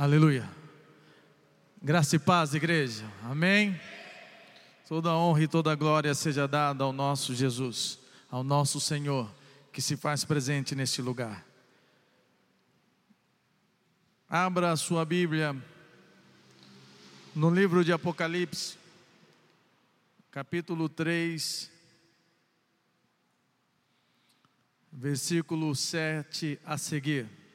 Aleluia. 0.00 0.48
Graça 1.82 2.14
e 2.14 2.20
paz, 2.20 2.54
igreja. 2.54 3.04
Amém. 3.24 3.76
Toda 4.86 5.12
honra 5.12 5.42
e 5.42 5.48
toda 5.48 5.74
glória 5.74 6.14
seja 6.14 6.46
dada 6.46 6.84
ao 6.84 6.92
nosso 6.92 7.34
Jesus, 7.34 7.98
ao 8.30 8.44
nosso 8.44 8.78
Senhor, 8.78 9.28
que 9.72 9.82
se 9.82 9.96
faz 9.96 10.24
presente 10.24 10.76
neste 10.76 11.02
lugar. 11.02 11.44
Abra 14.28 14.70
a 14.70 14.76
sua 14.76 15.04
Bíblia 15.04 15.56
no 17.34 17.50
livro 17.50 17.84
de 17.84 17.92
Apocalipse, 17.92 18.78
capítulo 20.30 20.88
3, 20.88 21.72
versículo 24.92 25.74
7 25.74 26.56
a 26.64 26.78
seguir. 26.78 27.47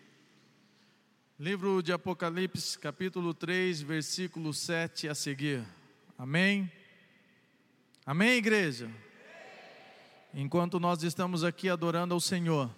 Livro 1.44 1.84
de 1.84 1.92
Apocalipse, 1.92 2.80
capítulo 2.80 3.34
3, 3.34 3.82
versículo 3.82 4.54
7 4.54 5.10
a 5.10 5.14
seguir. 5.14 5.62
Amém? 6.18 6.72
Amém, 8.06 8.38
igreja? 8.38 8.90
Enquanto 10.34 10.80
nós 10.80 11.04
estamos 11.04 11.44
aqui 11.44 11.68
adorando 11.68 12.14
ao 12.14 12.22
Senhor, 12.22 12.74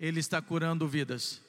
Ele 0.00 0.18
está 0.18 0.40
curando 0.40 0.88
vidas. 0.88 1.42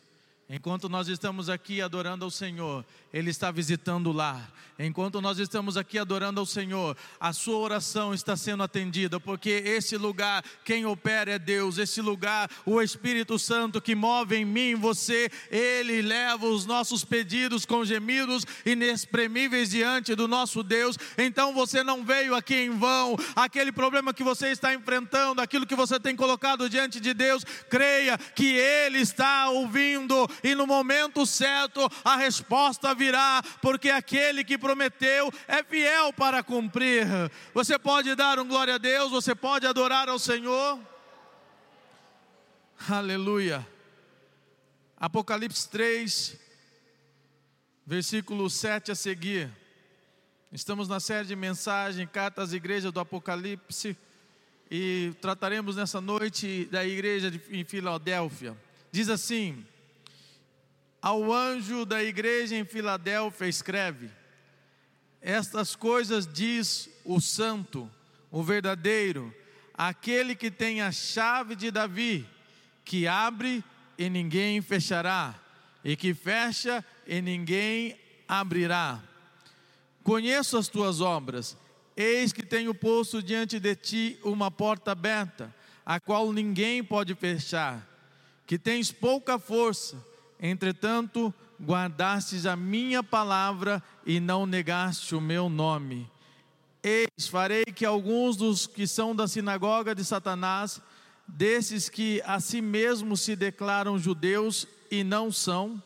Enquanto 0.47 0.87
nós 0.87 1.07
estamos 1.07 1.49
aqui 1.49 1.81
adorando 1.81 2.23
ao 2.23 2.29
Senhor, 2.29 2.85
Ele 3.11 3.31
está 3.31 3.49
visitando 3.49 4.11
o 4.11 4.13
lar. 4.13 4.53
Enquanto 4.77 5.19
nós 5.19 5.39
estamos 5.39 5.75
aqui 5.75 5.97
adorando 5.97 6.39
ao 6.39 6.45
Senhor, 6.45 6.95
a 7.19 7.33
sua 7.33 7.57
oração 7.57 8.13
está 8.13 8.37
sendo 8.37 8.61
atendida, 8.61 9.19
porque 9.19 9.49
esse 9.49 9.97
lugar, 9.97 10.43
quem 10.63 10.85
opera 10.85 11.31
é 11.31 11.39
Deus. 11.39 11.79
Esse 11.79 11.99
lugar, 11.99 12.47
o 12.63 12.79
Espírito 12.79 13.39
Santo 13.39 13.81
que 13.81 13.95
move 13.95 14.35
em 14.35 14.45
mim, 14.45 14.75
você, 14.75 15.31
Ele 15.49 16.03
leva 16.03 16.45
os 16.45 16.63
nossos 16.63 17.03
pedidos 17.03 17.65
com 17.65 17.83
gemidos 17.83 18.45
inexprimíveis 18.63 19.71
diante 19.71 20.13
do 20.13 20.27
nosso 20.27 20.61
Deus. 20.61 20.95
Então 21.17 21.55
você 21.55 21.83
não 21.83 22.05
veio 22.05 22.35
aqui 22.35 22.55
em 22.55 22.77
vão. 22.77 23.17
Aquele 23.35 23.71
problema 23.71 24.13
que 24.13 24.23
você 24.23 24.49
está 24.49 24.75
enfrentando, 24.75 25.41
aquilo 25.41 25.65
que 25.65 25.75
você 25.75 25.99
tem 25.99 26.15
colocado 26.15 26.69
diante 26.69 26.99
de 26.99 27.15
Deus, 27.15 27.43
creia 27.67 28.15
que 28.15 28.53
Ele 28.53 28.99
está 28.99 29.49
ouvindo 29.49 30.34
e 30.43 30.55
no 30.55 30.65
momento 30.67 31.25
certo 31.25 31.89
a 32.03 32.15
resposta 32.15 32.93
virá, 32.93 33.41
porque 33.61 33.89
aquele 33.89 34.43
que 34.43 34.57
prometeu 34.57 35.31
é 35.47 35.63
fiel 35.63 36.13
para 36.13 36.43
cumprir. 36.43 37.05
Você 37.53 37.77
pode 37.77 38.13
dar 38.15 38.39
um 38.39 38.47
glória 38.47 38.75
a 38.75 38.77
Deus, 38.77 39.11
você 39.11 39.33
pode 39.35 39.65
adorar 39.65 40.09
ao 40.09 40.19
Senhor. 40.19 40.79
Aleluia. 42.89 43.65
Apocalipse 44.97 45.67
3, 45.69 46.37
versículo 47.85 48.49
7 48.49 48.91
a 48.91 48.95
seguir. 48.95 49.49
Estamos 50.51 50.87
na 50.87 50.99
série 50.99 51.27
de 51.27 51.35
mensagem, 51.35 52.07
cartas 52.07 52.49
às 52.49 52.53
igrejas 52.53 52.91
do 52.91 52.99
Apocalipse, 52.99 53.97
e 54.71 55.13
trataremos 55.21 55.75
nessa 55.75 55.99
noite 55.99 56.65
da 56.71 56.85
igreja 56.85 57.31
em 57.49 57.63
Filadélfia. 57.63 58.55
Diz 58.91 59.09
assim: 59.09 59.65
ao 61.05 61.31
anjo 61.31 61.85
da 61.85 62.03
igreja 62.03 62.55
em 62.55 62.65
Filadélfia, 62.65 63.47
escreve: 63.47 64.09
Estas 65.21 65.75
coisas 65.75 66.25
diz 66.25 66.89
o 67.05 67.21
santo, 67.21 67.87
o 68.31 68.41
verdadeiro, 68.41 69.31
aquele 69.75 70.35
que 70.35 70.49
tem 70.49 70.81
a 70.81 70.91
chave 70.91 71.55
de 71.55 71.69
Davi, 71.69 72.27
que 72.83 73.05
abre 73.05 73.63
e 73.99 74.09
ninguém 74.09 74.63
fechará, 74.63 75.39
e 75.83 75.95
que 75.95 76.11
fecha 76.11 76.83
e 77.05 77.21
ninguém 77.21 77.95
abrirá. 78.27 78.99
Conheço 80.03 80.57
as 80.57 80.67
tuas 80.67 81.01
obras, 81.01 81.55
eis 81.95 82.33
que 82.33 82.43
tenho 82.43 82.73
posto 82.73 83.21
diante 83.21 83.59
de 83.59 83.75
ti 83.75 84.19
uma 84.23 84.49
porta 84.49 84.93
aberta, 84.93 85.53
a 85.85 85.99
qual 85.99 86.33
ninguém 86.33 86.83
pode 86.83 87.13
fechar, 87.13 87.87
que 88.47 88.57
tens 88.57 88.91
pouca 88.91 89.37
força 89.37 90.03
Entretanto, 90.39 91.33
guardastes 91.61 92.45
a 92.45 92.55
minha 92.55 93.01
palavra 93.01 93.81
e 94.05 94.19
não 94.19 94.45
negaste 94.45 95.15
o 95.15 95.21
meu 95.21 95.49
nome. 95.49 96.09
Eis, 96.83 97.27
farei 97.27 97.65
que 97.65 97.85
alguns 97.85 98.35
dos 98.35 98.67
que 98.67 98.85
são 98.85 99.15
da 99.15 99.27
sinagoga 99.27 99.95
de 99.95 100.03
Satanás, 100.03 100.81
desses 101.27 101.89
que 101.89 102.21
a 102.25 102.39
si 102.39 102.61
mesmos 102.61 103.21
se 103.21 103.35
declaram 103.35 103.97
judeus 103.97 104.67
e 104.91 105.03
não 105.03 105.31
são, 105.31 105.81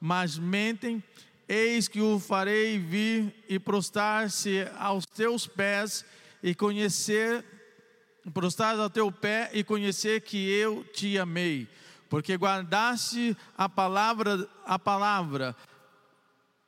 mas 0.00 0.38
mentem, 0.38 1.02
eis 1.46 1.88
que 1.88 2.00
o 2.00 2.18
farei 2.18 2.78
vir 2.78 3.34
e 3.48 3.58
prostrar-se 3.58 4.66
aos 4.78 5.04
teus 5.04 5.46
pés 5.46 6.04
e 6.42 6.54
conhecer, 6.54 7.44
prostrar 8.32 8.78
ao 8.78 8.88
teu 8.88 9.10
pé 9.12 9.50
e 9.52 9.62
conhecer 9.62 10.22
que 10.22 10.48
eu 10.48 10.84
te 10.84 11.18
amei 11.18 11.68
porque 12.08 12.36
guardaste 12.36 13.36
a 13.56 13.68
palavra, 13.68 14.48
a 14.64 14.78
palavra 14.78 15.54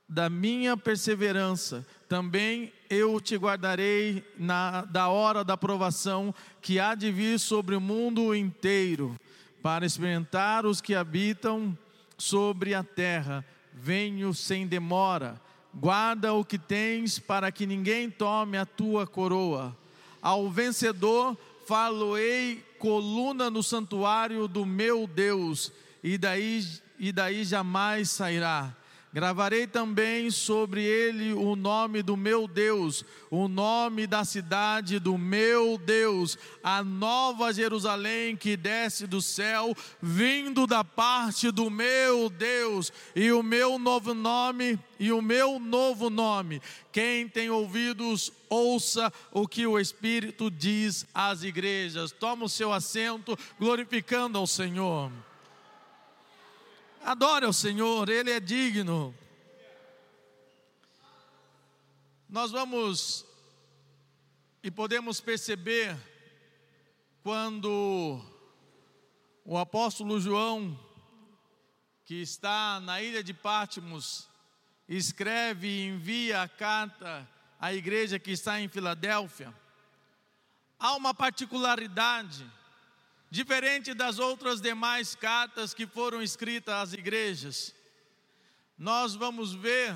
da 0.08 0.28
minha 0.28 0.76
perseverança, 0.76 1.86
também 2.08 2.72
eu 2.90 3.20
te 3.20 3.36
guardarei 3.36 4.24
na, 4.36 4.82
da 4.82 5.08
hora 5.08 5.44
da 5.44 5.56
provação 5.56 6.34
que 6.60 6.80
há 6.80 6.96
de 6.96 7.12
vir 7.12 7.38
sobre 7.38 7.76
o 7.76 7.80
mundo 7.80 8.34
inteiro, 8.34 9.14
para 9.62 9.86
experimentar 9.86 10.66
os 10.66 10.80
que 10.80 10.94
habitam 10.94 11.78
sobre 12.18 12.74
a 12.74 12.82
terra. 12.82 13.44
Venho 13.72 14.34
sem 14.34 14.66
demora, 14.66 15.40
guarda 15.72 16.34
o 16.34 16.44
que 16.44 16.58
tens, 16.58 17.20
para 17.20 17.52
que 17.52 17.64
ninguém 17.64 18.10
tome 18.10 18.58
a 18.58 18.66
tua 18.66 19.06
coroa. 19.06 19.76
Ao 20.20 20.50
vencedor 20.50 21.38
faloei 21.70 22.64
coluna 22.80 23.48
no 23.48 23.62
santuário 23.62 24.48
do 24.48 24.66
meu 24.66 25.06
Deus, 25.06 25.70
e 26.02 26.18
daí, 26.18 26.64
e 26.98 27.12
daí 27.12 27.44
jamais 27.44 28.10
sairá. 28.10 28.76
Gravarei 29.12 29.66
também 29.66 30.30
sobre 30.30 30.84
ele 30.84 31.32
o 31.32 31.56
nome 31.56 32.00
do 32.00 32.16
meu 32.16 32.46
Deus, 32.46 33.04
o 33.28 33.48
nome 33.48 34.06
da 34.06 34.24
cidade 34.24 35.00
do 35.00 35.18
meu 35.18 35.76
Deus, 35.76 36.38
a 36.62 36.84
nova 36.84 37.52
Jerusalém 37.52 38.36
que 38.36 38.56
desce 38.56 39.08
do 39.08 39.20
céu, 39.20 39.74
vindo 40.00 40.64
da 40.64 40.84
parte 40.84 41.50
do 41.50 41.68
meu 41.68 42.30
Deus, 42.30 42.92
e 43.16 43.32
o 43.32 43.42
meu 43.42 43.80
novo 43.80 44.14
nome, 44.14 44.78
e 44.96 45.10
o 45.10 45.20
meu 45.20 45.58
novo 45.58 46.08
nome. 46.08 46.62
Quem 46.92 47.28
tem 47.28 47.50
ouvidos, 47.50 48.32
ouça 48.48 49.12
o 49.32 49.48
que 49.48 49.66
o 49.66 49.76
Espírito 49.76 50.48
diz 50.48 51.04
às 51.12 51.42
igrejas. 51.42 52.12
Toma 52.12 52.44
o 52.44 52.48
seu 52.48 52.72
assento, 52.72 53.36
glorificando 53.58 54.38
ao 54.38 54.46
Senhor. 54.46 55.10
Adore 57.02 57.46
ao 57.46 57.52
Senhor, 57.52 58.08
Ele 58.10 58.30
é 58.30 58.38
digno. 58.38 59.14
Nós 62.28 62.50
vamos 62.50 63.24
e 64.62 64.70
podemos 64.70 65.18
perceber 65.20 65.96
quando 67.22 68.22
o 69.44 69.56
apóstolo 69.56 70.20
João, 70.20 70.78
que 72.04 72.16
está 72.20 72.78
na 72.80 73.00
ilha 73.00 73.24
de 73.24 73.32
Pátimos, 73.32 74.28
escreve 74.86 75.68
e 75.68 75.86
envia 75.88 76.42
a 76.42 76.48
carta 76.48 77.26
à 77.58 77.72
igreja 77.72 78.18
que 78.18 78.30
está 78.30 78.60
em 78.60 78.68
Filadélfia, 78.68 79.54
há 80.78 80.94
uma 80.96 81.14
particularidade 81.14 82.46
Diferente 83.30 83.94
das 83.94 84.18
outras 84.18 84.60
demais 84.60 85.14
cartas 85.14 85.72
que 85.72 85.86
foram 85.86 86.20
escritas 86.20 86.74
às 86.74 86.92
igrejas, 86.92 87.72
nós 88.76 89.14
vamos 89.14 89.54
ver 89.54 89.94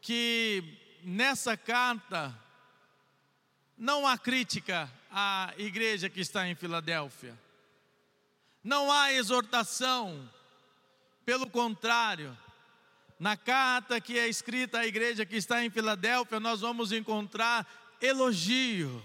que 0.00 0.62
nessa 1.02 1.56
carta 1.56 2.32
não 3.76 4.06
há 4.06 4.16
crítica 4.16 4.88
à 5.10 5.52
igreja 5.58 6.08
que 6.08 6.20
está 6.20 6.46
em 6.48 6.54
Filadélfia, 6.54 7.36
não 8.62 8.92
há 8.92 9.12
exortação, 9.12 10.30
pelo 11.24 11.50
contrário, 11.50 12.38
na 13.18 13.36
carta 13.36 14.00
que 14.00 14.16
é 14.16 14.28
escrita 14.28 14.78
à 14.78 14.86
igreja 14.86 15.26
que 15.26 15.36
está 15.36 15.64
em 15.64 15.70
Filadélfia, 15.70 16.38
nós 16.38 16.60
vamos 16.60 16.92
encontrar 16.92 17.66
elogio 18.00 19.02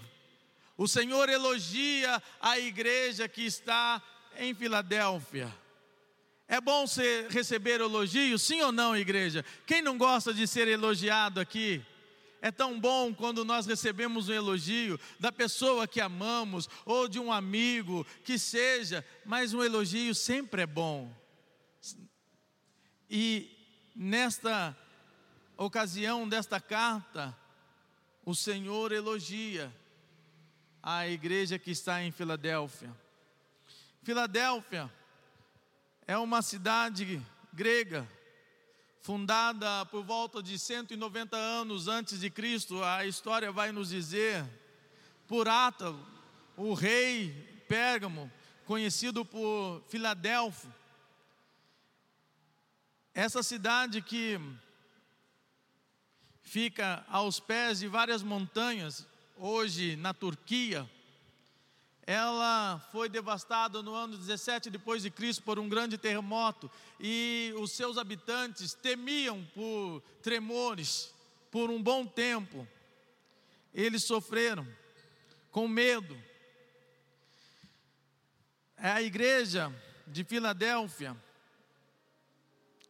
o 0.76 0.86
Senhor 0.86 1.28
elogia 1.28 2.22
a 2.40 2.58
igreja 2.58 3.28
que 3.28 3.42
está 3.42 4.02
em 4.38 4.54
Filadélfia. 4.54 5.52
É 6.48 6.60
bom 6.60 6.86
ser, 6.86 7.28
receber 7.28 7.80
elogio, 7.80 8.38
sim 8.38 8.60
ou 8.60 8.70
não, 8.70 8.96
igreja? 8.96 9.44
Quem 9.66 9.82
não 9.82 9.98
gosta 9.98 10.32
de 10.32 10.46
ser 10.46 10.68
elogiado 10.68 11.40
aqui? 11.40 11.84
É 12.40 12.52
tão 12.52 12.78
bom 12.78 13.12
quando 13.12 13.44
nós 13.44 13.66
recebemos 13.66 14.28
um 14.28 14.32
elogio 14.32 15.00
da 15.18 15.32
pessoa 15.32 15.88
que 15.88 16.00
amamos 16.00 16.68
ou 16.84 17.08
de 17.08 17.18
um 17.18 17.32
amigo, 17.32 18.06
que 18.22 18.38
seja, 18.38 19.04
mas 19.24 19.52
um 19.52 19.64
elogio 19.64 20.14
sempre 20.14 20.62
é 20.62 20.66
bom. 20.66 21.12
E 23.10 23.50
nesta 23.94 24.76
ocasião 25.56 26.28
desta 26.28 26.60
carta, 26.60 27.36
o 28.24 28.34
Senhor 28.34 28.92
elogia 28.92 29.74
a 30.88 31.08
igreja 31.08 31.58
que 31.58 31.72
está 31.72 32.00
em 32.00 32.12
Filadélfia. 32.12 32.94
Filadélfia 34.04 34.88
é 36.06 36.16
uma 36.16 36.40
cidade 36.42 37.20
grega, 37.52 38.08
fundada 39.00 39.84
por 39.86 40.04
volta 40.04 40.40
de 40.40 40.56
190 40.56 41.36
anos 41.36 41.88
antes 41.88 42.20
de 42.20 42.30
Cristo, 42.30 42.84
a 42.84 43.04
história 43.04 43.50
vai 43.50 43.72
nos 43.72 43.88
dizer, 43.88 44.48
por 45.26 45.48
Átalo, 45.48 46.06
o 46.56 46.72
rei 46.72 47.64
Pérgamo, 47.66 48.30
conhecido 48.64 49.24
por 49.24 49.82
Filadélfia. 49.88 50.70
Essa 53.12 53.42
cidade 53.42 54.00
que 54.00 54.38
fica 56.42 57.04
aos 57.08 57.40
pés 57.40 57.80
de 57.80 57.88
várias 57.88 58.22
montanhas, 58.22 59.04
hoje 59.36 59.96
na 59.96 60.14
Turquia, 60.14 60.88
ela 62.06 62.78
foi 62.92 63.08
devastada 63.08 63.82
no 63.82 63.94
ano 63.94 64.16
17 64.16 64.70
depois 64.70 65.02
de 65.02 65.10
Cristo 65.10 65.42
por 65.42 65.58
um 65.58 65.68
grande 65.68 65.98
terremoto 65.98 66.70
e 67.00 67.52
os 67.58 67.72
seus 67.72 67.98
habitantes 67.98 68.74
temiam 68.74 69.44
por 69.54 70.00
tremores 70.22 71.12
por 71.50 71.68
um 71.68 71.82
bom 71.82 72.06
tempo. 72.06 72.66
Eles 73.74 74.04
sofreram 74.04 74.66
com 75.50 75.66
medo. 75.66 76.16
A 78.76 79.02
igreja 79.02 79.74
de 80.06 80.22
Filadélfia, 80.22 81.16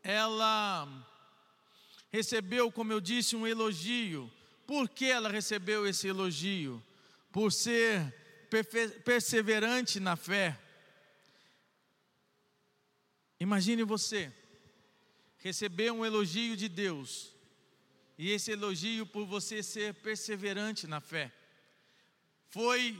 ela 0.03 0.87
recebeu, 2.13 2.71
como 2.71 2.93
eu 2.93 3.01
disse, 3.01 3.35
um 3.35 3.47
elogio. 3.47 4.31
Por 4.67 4.89
que 4.89 5.07
ela 5.07 5.29
recebeu 5.29 5.87
esse 5.87 6.09
elogio? 6.09 6.83
Por 7.31 7.53
ser 7.53 8.15
perseverante 9.05 10.01
na 10.01 10.17
fé. 10.17 10.59
Imagine 13.39 13.85
você 13.85 14.33
receber 15.39 15.93
um 15.93 16.05
elogio 16.05 16.57
de 16.57 16.69
Deus, 16.69 17.33
e 18.19 18.33
esse 18.33 18.51
elogio 18.51 19.07
por 19.07 19.27
você 19.27 19.63
ser 19.63 19.95
perseverante 19.95 20.87
na 20.87 21.01
fé. 21.01 21.31
Foi 22.49 22.99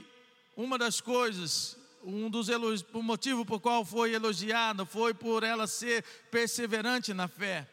uma 0.55 0.77
das 0.77 1.01
coisas, 1.01 1.77
um 2.03 2.29
dos 2.29 2.47
elogios, 2.47 2.85
o 2.93 3.01
motivo 3.01 3.45
por 3.45 3.59
qual 3.59 3.83
foi 3.83 4.13
elogiada 4.13 4.85
foi 4.85 5.13
por 5.13 5.43
ela 5.43 5.67
ser 5.67 6.03
perseverante 6.29 7.13
na 7.13 7.27
fé 7.27 7.67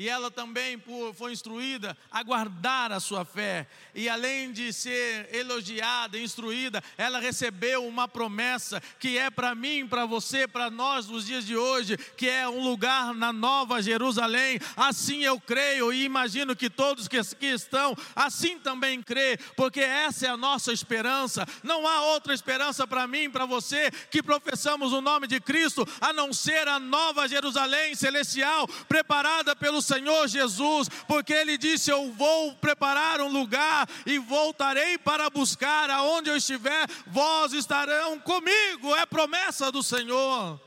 e 0.00 0.08
ela 0.08 0.30
também 0.30 0.82
foi 1.12 1.30
instruída 1.30 1.94
a 2.10 2.22
guardar 2.22 2.90
a 2.90 2.98
sua 2.98 3.22
fé. 3.22 3.66
E 3.94 4.08
além 4.08 4.50
de 4.50 4.72
ser 4.72 5.28
elogiada, 5.30 6.18
instruída, 6.18 6.82
ela 6.96 7.20
recebeu 7.20 7.86
uma 7.86 8.08
promessa 8.08 8.82
que 8.98 9.18
é 9.18 9.28
para 9.28 9.54
mim, 9.54 9.86
para 9.86 10.06
você, 10.06 10.48
para 10.48 10.70
nós 10.70 11.06
nos 11.06 11.26
dias 11.26 11.44
de 11.44 11.54
hoje, 11.54 11.98
que 12.16 12.26
é 12.26 12.48
um 12.48 12.64
lugar 12.64 13.12
na 13.12 13.30
Nova 13.30 13.82
Jerusalém. 13.82 14.58
Assim 14.74 15.22
eu 15.22 15.38
creio 15.38 15.92
e 15.92 16.02
imagino 16.02 16.56
que 16.56 16.70
todos 16.70 17.06
que 17.06 17.18
aqui 17.18 17.48
estão 17.48 17.94
assim 18.16 18.58
também 18.58 19.02
crê, 19.02 19.38
porque 19.54 19.80
essa 19.80 20.26
é 20.26 20.30
a 20.30 20.36
nossa 20.38 20.72
esperança. 20.72 21.46
Não 21.62 21.86
há 21.86 22.04
outra 22.04 22.32
esperança 22.32 22.86
para 22.86 23.06
mim, 23.06 23.28
para 23.28 23.44
você 23.44 23.90
que 24.10 24.22
professamos 24.22 24.94
o 24.94 25.02
nome 25.02 25.26
de 25.26 25.42
Cristo, 25.42 25.86
a 26.00 26.10
não 26.10 26.32
ser 26.32 26.66
a 26.68 26.80
Nova 26.80 27.28
Jerusalém 27.28 27.94
celestial 27.94 28.66
preparada 28.88 29.54
pelo 29.54 29.82
Senhor 29.90 30.28
Jesus, 30.28 30.88
porque 31.08 31.32
Ele 31.32 31.58
disse: 31.58 31.90
Eu 31.90 32.12
vou 32.12 32.54
preparar 32.54 33.20
um 33.20 33.28
lugar 33.28 33.88
e 34.06 34.18
voltarei 34.18 34.96
para 34.98 35.28
buscar 35.28 35.90
aonde 35.90 36.30
eu 36.30 36.36
estiver, 36.36 36.86
vós 37.06 37.52
estarão 37.52 38.18
comigo, 38.20 38.94
é 38.94 39.04
promessa 39.04 39.72
do 39.72 39.82
Senhor. 39.82 40.60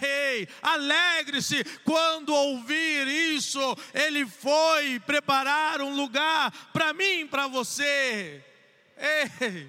Ei, 0.00 0.48
alegre-se 0.62 1.62
quando 1.84 2.34
ouvir 2.34 3.06
isso. 3.06 3.60
Ele 3.92 4.26
foi 4.26 4.98
preparar 5.00 5.80
um 5.80 5.94
lugar 5.94 6.50
para 6.72 6.92
mim, 6.92 7.26
para 7.26 7.46
você. 7.46 8.42
Ei, 8.96 9.68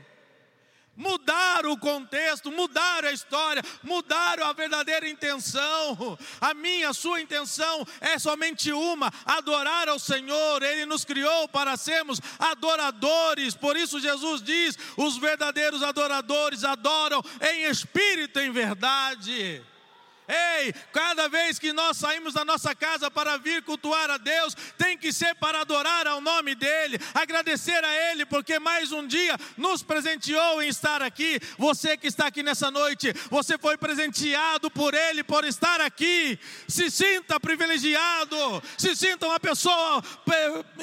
Mudar 0.96 1.66
o 1.66 1.76
contexto, 1.76 2.52
mudar 2.52 3.04
a 3.04 3.12
história, 3.12 3.64
mudar 3.82 4.40
a 4.40 4.54
verdadeira 4.54 5.10
intenção. 5.10 6.18
A 6.40 6.54
minha, 6.54 6.90
a 6.90 6.94
sua 6.94 7.20
intenção 7.20 7.84
é 8.00 8.20
somente 8.20 8.72
uma: 8.72 9.12
adorar 9.26 9.90
ao 9.90 9.98
Senhor. 9.98 10.62
Ele 10.62 10.86
nos 10.86 11.04
criou 11.04 11.48
para 11.48 11.76
sermos 11.78 12.22
adoradores. 12.38 13.56
Por 13.56 13.76
isso, 13.76 14.00
Jesus 14.00 14.44
diz: 14.44 14.78
os 14.96 15.18
verdadeiros 15.18 15.82
adoradores 15.82 16.64
adoram 16.64 17.24
em 17.42 17.64
espírito 17.64 18.40
e 18.40 18.46
em 18.46 18.52
verdade. 18.52 19.73
Ei, 20.28 20.74
cada 20.94 21.28
vez 21.28 21.60
que 21.60 21.74
nós 21.74 21.98
saímos 21.98 22.34
da 22.34 22.46
nossa 22.46 22.74
casa 22.74 23.12
para 23.12 23.38
vir 23.38 23.62
cultuar 23.64 24.10
a 24.10 24.18
Deus, 24.18 24.56
tem 24.78 24.98
que 24.98 25.12
ser 25.12 25.36
para 25.36 25.62
adorar 25.62 26.08
ao 26.08 26.22
nome 26.22 26.56
dEle, 26.56 27.00
agradecer 27.14 27.84
a 27.84 28.12
Ele, 28.12 28.26
porque 28.26 28.58
mais 28.58 28.92
um 28.92 29.06
dia 29.06 29.38
nos 29.58 29.84
presenteou 29.84 30.62
em 30.62 30.70
estar 30.70 31.02
aqui. 31.02 31.40
Você 31.58 31.98
que 31.98 32.08
está 32.08 32.28
aqui 32.28 32.42
nessa 32.42 32.72
noite, 32.72 33.14
você 33.30 33.58
foi 33.58 33.78
presenteado 33.78 34.72
por 34.72 34.94
Ele 34.94 35.24
por 35.24 35.44
estar 35.44 35.82
aqui. 35.82 36.40
Se 36.70 36.90
sinta 36.90 37.40
privilegiado, 37.40 38.64
se 38.78 38.96
sinta 38.96 39.28
uma 39.28 39.40
pessoa 39.40 40.02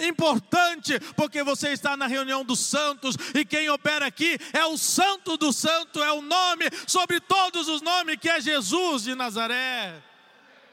importante, 0.06 1.00
porque 1.16 1.42
você 1.42 1.70
está 1.70 1.96
na 1.96 2.06
reunião 2.06 2.44
dos 2.44 2.60
santos 2.60 3.16
e 3.34 3.44
quem 3.44 3.70
opera 3.70 4.06
aqui 4.06 4.38
é 4.52 4.64
o 4.66 4.76
Santo 4.76 5.38
do 5.38 5.50
Santo, 5.50 6.02
é 6.02 6.12
o 6.12 6.20
nome 6.20 6.66
sobre 6.86 7.20
todos 7.20 7.68
os 7.68 7.80
nomes 7.80 8.16
que 8.20 8.28
é 8.28 8.40
Jesus 8.40 9.04
de 9.04 9.14
Nazaré. 9.14 9.29
Nazaré. 9.30 10.02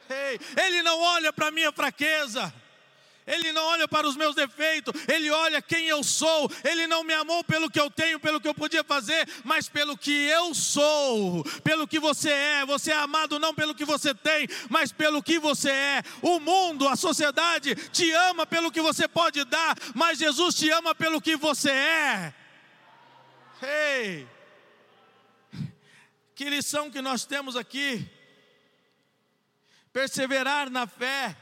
Ei, 0.09 0.39
ele 0.65 0.81
não 0.81 0.99
olha 0.99 1.31
para 1.31 1.47
a 1.47 1.51
minha 1.51 1.71
fraqueza. 1.71 2.51
Ele 3.27 3.51
não 3.51 3.61
olha 3.65 3.89
para 3.89 4.07
os 4.07 4.15
meus 4.15 4.33
defeitos, 4.33 4.93
Ele 5.05 5.29
olha 5.29 5.61
quem 5.61 5.85
eu 5.87 6.01
sou. 6.01 6.49
Ele 6.63 6.87
não 6.87 7.03
me 7.03 7.13
amou 7.13 7.43
pelo 7.43 7.69
que 7.69 7.77
eu 7.77 7.91
tenho, 7.91 8.21
pelo 8.21 8.39
que 8.39 8.47
eu 8.47 8.53
podia 8.53 8.85
fazer, 8.85 9.27
mas 9.43 9.67
pelo 9.67 9.97
que 9.97 10.13
eu 10.13 10.55
sou, 10.55 11.43
pelo 11.61 11.85
que 11.85 11.99
você 11.99 12.29
é. 12.29 12.65
Você 12.65 12.89
é 12.89 12.95
amado 12.95 13.37
não 13.37 13.53
pelo 13.53 13.75
que 13.75 13.83
você 13.83 14.15
tem, 14.15 14.47
mas 14.69 14.93
pelo 14.93 15.21
que 15.21 15.39
você 15.39 15.69
é. 15.69 16.03
O 16.21 16.39
mundo, 16.39 16.87
a 16.87 16.95
sociedade 16.95 17.75
te 17.75 18.09
ama 18.11 18.45
pelo 18.45 18.71
que 18.71 18.81
você 18.81 19.09
pode 19.09 19.43
dar, 19.43 19.75
mas 19.93 20.19
Jesus 20.19 20.55
te 20.55 20.69
ama 20.69 20.95
pelo 20.95 21.19
que 21.19 21.35
você 21.35 21.71
é. 21.71 22.33
Ei, 23.61 24.27
que 26.33 26.49
lição 26.49 26.89
que 26.89 27.01
nós 27.01 27.25
temos 27.25 27.57
aqui 27.57 28.09
perseverar 29.97 30.69
na 30.69 30.85
fé, 30.85 31.35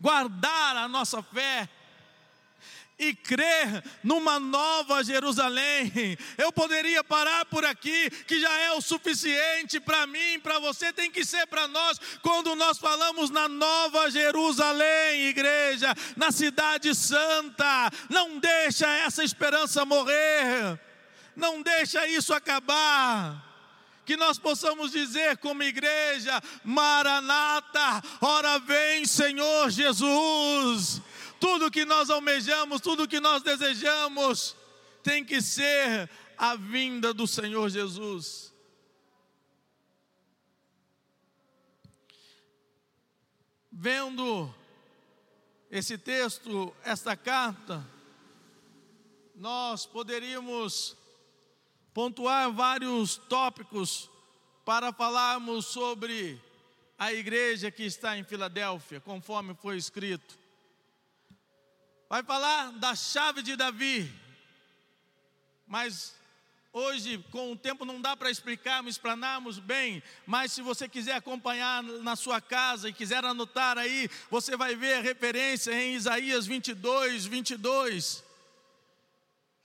guardar 0.00 0.76
a 0.76 0.86
nossa 0.86 1.20
fé 1.24 1.68
e 2.96 3.12
crer 3.12 3.82
numa 4.04 4.38
nova 4.38 5.02
Jerusalém. 5.02 6.16
Eu 6.38 6.52
poderia 6.52 7.02
parar 7.02 7.46
por 7.46 7.64
aqui, 7.64 8.10
que 8.28 8.38
já 8.38 8.60
é 8.60 8.70
o 8.70 8.80
suficiente 8.80 9.80
para 9.80 10.06
mim, 10.06 10.38
para 10.40 10.60
você, 10.60 10.92
tem 10.92 11.10
que 11.10 11.24
ser 11.24 11.48
para 11.48 11.66
nós, 11.66 11.98
quando 12.22 12.54
nós 12.54 12.78
falamos 12.78 13.28
na 13.28 13.48
nova 13.48 14.08
Jerusalém, 14.08 15.22
igreja, 15.22 15.92
na 16.16 16.30
cidade 16.30 16.94
santa. 16.94 17.90
Não 18.08 18.38
deixa 18.38 18.86
essa 18.86 19.24
esperança 19.24 19.84
morrer, 19.84 20.78
não 21.34 21.60
deixa 21.60 22.06
isso 22.06 22.32
acabar 22.32 23.49
que 24.10 24.16
nós 24.16 24.40
possamos 24.40 24.90
dizer 24.90 25.38
como 25.38 25.62
igreja: 25.62 26.42
Maranata, 26.64 28.02
ora 28.20 28.58
vem, 28.58 29.06
Senhor 29.06 29.70
Jesus. 29.70 31.00
Tudo 31.38 31.70
que 31.70 31.84
nós 31.84 32.10
almejamos, 32.10 32.80
tudo 32.80 33.06
que 33.06 33.20
nós 33.20 33.40
desejamos, 33.40 34.56
tem 35.00 35.24
que 35.24 35.40
ser 35.40 36.10
a 36.36 36.56
vinda 36.56 37.14
do 37.14 37.24
Senhor 37.24 37.70
Jesus. 37.70 38.52
Vendo 43.70 44.52
esse 45.70 45.96
texto, 45.96 46.74
esta 46.82 47.16
carta, 47.16 47.88
nós 49.36 49.86
poderíamos 49.86 50.96
pontuar 52.00 52.50
vários 52.50 53.18
tópicos 53.18 54.08
para 54.64 54.90
falarmos 54.90 55.66
sobre 55.66 56.42
a 56.98 57.12
igreja 57.12 57.70
que 57.70 57.82
está 57.82 58.16
em 58.16 58.24
Filadélfia, 58.24 59.00
conforme 59.00 59.54
foi 59.54 59.76
escrito. 59.76 60.38
Vai 62.08 62.22
falar 62.22 62.72
da 62.72 62.94
chave 62.94 63.42
de 63.42 63.54
Davi, 63.54 64.10
mas 65.66 66.18
Hoje, 66.72 67.18
com 67.32 67.50
o 67.50 67.56
tempo, 67.56 67.84
não 67.84 68.00
dá 68.00 68.16
para 68.16 68.30
explicarmos, 68.30 68.94
explanarmos 68.94 69.58
bem, 69.58 70.00
mas 70.24 70.52
se 70.52 70.62
você 70.62 70.88
quiser 70.88 71.16
acompanhar 71.16 71.82
na 71.82 72.14
sua 72.14 72.40
casa 72.40 72.88
e 72.88 72.92
quiser 72.92 73.24
anotar 73.24 73.76
aí, 73.76 74.08
você 74.30 74.56
vai 74.56 74.76
ver 74.76 74.94
a 74.94 75.00
referência 75.00 75.72
em 75.72 75.96
Isaías 75.96 76.46
22, 76.46 77.26
22. 77.26 78.29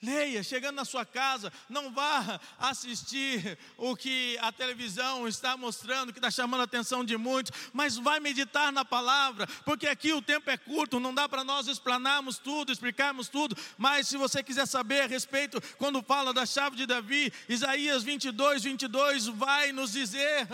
Leia, 0.05 0.43
chegando 0.43 0.75
na 0.75 0.85
sua 0.85 1.03
casa, 1.03 1.51
não 1.67 1.91
vá 1.91 2.39
assistir 2.59 3.57
o 3.75 3.95
que 3.95 4.37
a 4.39 4.51
televisão 4.51 5.27
está 5.27 5.57
mostrando, 5.57 6.13
que 6.13 6.19
está 6.19 6.29
chamando 6.29 6.61
a 6.61 6.65
atenção 6.65 7.03
de 7.03 7.17
muitos, 7.17 7.51
mas 7.73 7.97
vai 7.97 8.19
meditar 8.19 8.71
na 8.71 8.85
palavra, 8.85 9.47
porque 9.65 9.87
aqui 9.87 10.13
o 10.13 10.21
tempo 10.21 10.47
é 10.49 10.57
curto, 10.57 10.99
não 10.99 11.13
dá 11.13 11.27
para 11.27 11.43
nós 11.43 11.67
explanarmos 11.67 12.37
tudo, 12.37 12.71
explicarmos 12.71 13.29
tudo, 13.29 13.57
mas 13.77 14.07
se 14.07 14.15
você 14.15 14.43
quiser 14.43 14.67
saber 14.67 15.01
a 15.01 15.07
respeito, 15.07 15.59
quando 15.77 16.03
fala 16.03 16.31
da 16.31 16.45
chave 16.45 16.75
de 16.75 16.85
Davi, 16.85 17.33
Isaías 17.49 18.03
22, 18.03 18.63
22 18.63 19.25
vai 19.27 19.71
nos 19.71 19.93
dizer. 19.93 20.47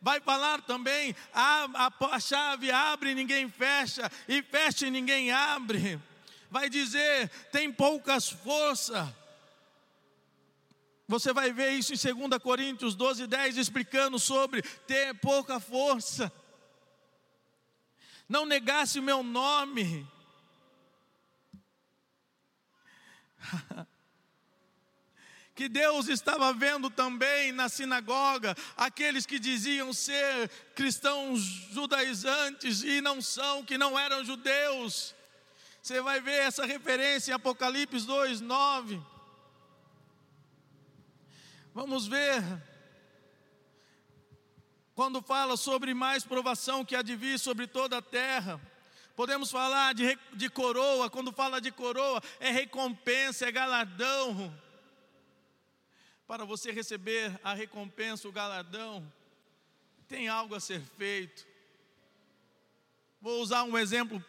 Vai 0.00 0.20
falar 0.20 0.60
também, 0.62 1.16
a, 1.32 1.68
a, 1.74 2.14
a 2.14 2.20
chave 2.20 2.70
abre 2.70 3.14
ninguém 3.14 3.48
fecha, 3.48 4.10
e 4.28 4.42
fecha 4.42 4.86
e 4.86 4.90
ninguém 4.90 5.32
abre 5.32 5.98
vai 6.50 6.68
dizer 6.68 7.28
tem 7.50 7.72
poucas 7.72 8.28
forças. 8.28 9.08
Você 11.06 11.32
vai 11.32 11.52
ver 11.52 11.70
isso 11.72 11.94
em 11.94 12.28
2 12.28 12.42
Coríntios 12.42 12.94
12, 12.94 13.26
10, 13.26 13.56
explicando 13.56 14.18
sobre 14.18 14.60
ter 14.60 15.14
pouca 15.14 15.58
força. 15.58 16.30
Não 18.28 18.44
negasse 18.44 18.98
o 18.98 19.02
meu 19.02 19.22
nome. 19.22 20.06
que 25.54 25.68
Deus 25.68 26.08
estava 26.08 26.52
vendo 26.52 26.88
também 26.90 27.50
na 27.52 27.68
sinagoga 27.68 28.56
aqueles 28.76 29.26
que 29.26 29.40
diziam 29.40 29.92
ser 29.92 30.48
cristãos 30.74 31.40
judaizantes 31.72 32.82
e 32.82 33.00
não 33.00 33.20
são, 33.22 33.64
que 33.64 33.78
não 33.78 33.98
eram 33.98 34.24
judeus. 34.24 35.16
Você 35.88 36.02
vai 36.02 36.20
ver 36.20 36.42
essa 36.42 36.66
referência 36.66 37.30
em 37.30 37.34
Apocalipse 37.34 38.06
2, 38.06 38.42
9. 38.42 39.00
Vamos 41.72 42.06
ver. 42.06 42.44
Quando 44.94 45.22
fala 45.22 45.56
sobre 45.56 45.94
mais 45.94 46.26
provação 46.26 46.84
que 46.84 46.94
há 46.94 47.00
de 47.00 47.16
vir 47.16 47.38
sobre 47.38 47.66
toda 47.66 47.96
a 47.96 48.02
terra. 48.02 48.60
Podemos 49.16 49.50
falar 49.50 49.94
de, 49.94 50.18
de 50.34 50.50
coroa, 50.50 51.08
quando 51.08 51.32
fala 51.32 51.58
de 51.58 51.72
coroa, 51.72 52.22
é 52.38 52.50
recompensa, 52.50 53.48
é 53.48 53.50
galardão. 53.50 54.54
Para 56.26 56.44
você 56.44 56.70
receber 56.70 57.40
a 57.42 57.54
recompensa, 57.54 58.28
o 58.28 58.32
galardão, 58.32 59.10
tem 60.06 60.28
algo 60.28 60.54
a 60.54 60.60
ser 60.60 60.82
feito. 60.82 61.46
Vou 63.22 63.40
usar 63.40 63.62
um 63.62 63.78
exemplo 63.78 64.22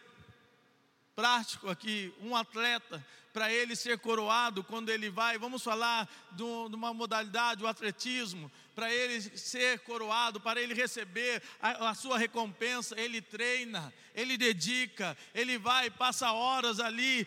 prático 1.20 1.68
aqui, 1.68 2.14
um 2.22 2.34
atleta, 2.34 3.04
para 3.30 3.52
ele 3.52 3.76
ser 3.76 3.98
coroado 3.98 4.64
quando 4.64 4.88
ele 4.88 5.10
vai, 5.10 5.36
vamos 5.36 5.62
falar 5.62 6.08
de 6.32 6.42
uma 6.42 6.94
modalidade, 6.94 7.62
o 7.62 7.66
atletismo, 7.66 8.50
para 8.74 8.90
ele 8.90 9.20
ser 9.20 9.80
coroado, 9.80 10.40
para 10.40 10.62
ele 10.62 10.72
receber 10.72 11.42
a, 11.60 11.90
a, 11.90 11.94
sua 11.94 12.16
recompensa, 12.16 12.98
ele 12.98 13.20
treina, 13.20 13.92
ele 14.14 14.38
dedica, 14.38 15.14
ele 15.34 15.58
vai, 15.58 15.90
passa 15.90 16.32
horas 16.32 16.80
ali 16.80 17.26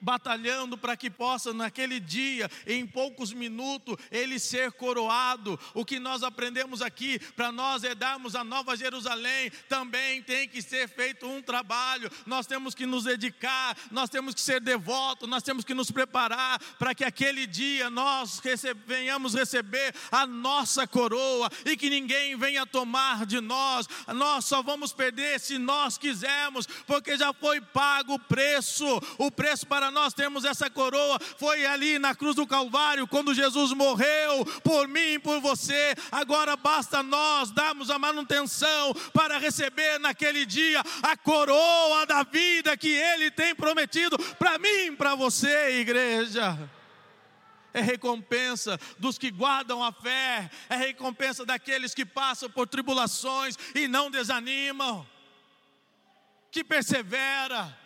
batalhando 0.00 0.76
para 0.78 0.96
que 0.96 1.10
possa 1.10 1.52
naquele 1.52 2.00
dia, 2.00 2.50
em 2.66 2.86
poucos 2.86 3.32
minutos, 3.32 3.96
ele 4.10 4.38
ser 4.38 4.72
coroado. 4.72 5.58
O 5.74 5.84
que 5.84 5.98
nós 5.98 6.22
aprendemos 6.22 6.82
aqui 6.82 7.18
para 7.34 7.52
nós 7.52 7.84
é 7.84 7.94
darmos 7.94 8.34
a 8.34 8.42
Nova 8.42 8.76
Jerusalém, 8.76 9.50
também 9.68 10.22
tem 10.22 10.48
que 10.48 10.62
ser 10.62 10.88
feito 10.88 11.26
um 11.26 11.42
trabalho. 11.42 12.10
Nós 12.26 12.46
temos 12.46 12.74
que 12.74 12.86
nos 12.86 13.04
dedicar, 13.04 13.76
nós 13.90 14.08
temos 14.08 14.34
que 14.34 14.40
ser 14.40 14.60
devotos, 14.60 15.28
nós 15.28 15.42
temos 15.42 15.64
que 15.64 15.74
nos 15.74 15.90
preparar 15.90 16.58
para 16.78 16.94
que 16.94 17.04
aquele 17.04 17.46
dia 17.46 17.90
nós 17.90 18.38
receb 18.38 18.80
venhamos 18.86 19.34
receber 19.34 19.94
a 20.10 20.26
nossa 20.26 20.86
coroa 20.86 21.50
e 21.64 21.76
que 21.76 21.90
ninguém 21.90 22.36
venha 22.36 22.66
tomar 22.66 23.26
de 23.26 23.40
nós. 23.40 23.86
Nós 24.08 24.44
só 24.44 24.62
vamos 24.62 24.92
perder 24.92 25.38
se 25.40 25.58
nós 25.58 25.98
quisermos, 25.98 26.66
porque 26.86 27.16
já 27.16 27.32
foi 27.32 27.60
pago 27.60 28.14
o 28.14 28.18
preço, 28.18 28.86
o 29.18 29.30
preço 29.30 29.66
para 29.66 29.89
nós 29.90 30.14
temos 30.14 30.44
essa 30.44 30.70
coroa. 30.70 31.18
Foi 31.38 31.66
ali 31.66 31.98
na 31.98 32.14
cruz 32.14 32.36
do 32.36 32.46
Calvário, 32.46 33.06
quando 33.06 33.34
Jesus 33.34 33.72
morreu 33.72 34.44
por 34.62 34.86
mim 34.88 35.14
e 35.14 35.18
por 35.18 35.40
você. 35.40 35.94
Agora 36.10 36.56
basta 36.56 37.02
nós 37.02 37.50
darmos 37.50 37.90
a 37.90 37.98
manutenção 37.98 38.94
para 39.12 39.38
receber 39.38 39.98
naquele 39.98 40.46
dia 40.46 40.82
a 41.02 41.16
coroa 41.16 42.06
da 42.06 42.22
vida 42.22 42.76
que 42.76 42.90
Ele 42.90 43.30
tem 43.30 43.54
prometido 43.54 44.18
para 44.36 44.58
mim 44.58 44.94
para 44.96 45.14
você, 45.14 45.80
igreja. 45.80 46.58
É 47.72 47.80
recompensa 47.80 48.78
dos 48.98 49.16
que 49.16 49.30
guardam 49.30 49.82
a 49.82 49.92
fé, 49.92 50.50
é 50.68 50.76
recompensa 50.76 51.46
daqueles 51.46 51.94
que 51.94 52.04
passam 52.04 52.50
por 52.50 52.66
tribulações 52.66 53.56
e 53.74 53.86
não 53.86 54.10
desanimam, 54.10 55.06
que 56.50 56.64
persevera 56.64 57.78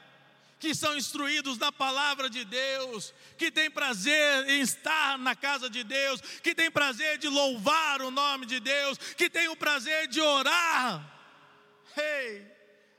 que 0.65 0.75
são 0.75 0.97
instruídos 0.97 1.59
na 1.59 1.71
palavra 1.71 2.31
de 2.31 2.43
Deus, 2.43 3.13
que 3.37 3.51
têm 3.51 3.71
prazer 3.71 4.49
em 4.49 4.63
estar 4.63 5.19
na 5.19 5.37
casa 5.37 5.69
de 5.69 5.85
Deus, 5.85 6.23
que 6.43 6.55
têm 6.55 6.71
prazer 6.71 7.19
de 7.19 7.29
louvar 7.29 8.01
o 8.01 8.11
nome 8.11 8.47
de 8.47 8.61
Deus, 8.61 8.97
que 9.15 9.29
têm 9.29 9.47
o 9.49 9.57
prazer 9.57 10.09
de 10.09 10.23
orar. 10.23 11.05
Ei, 11.95 12.51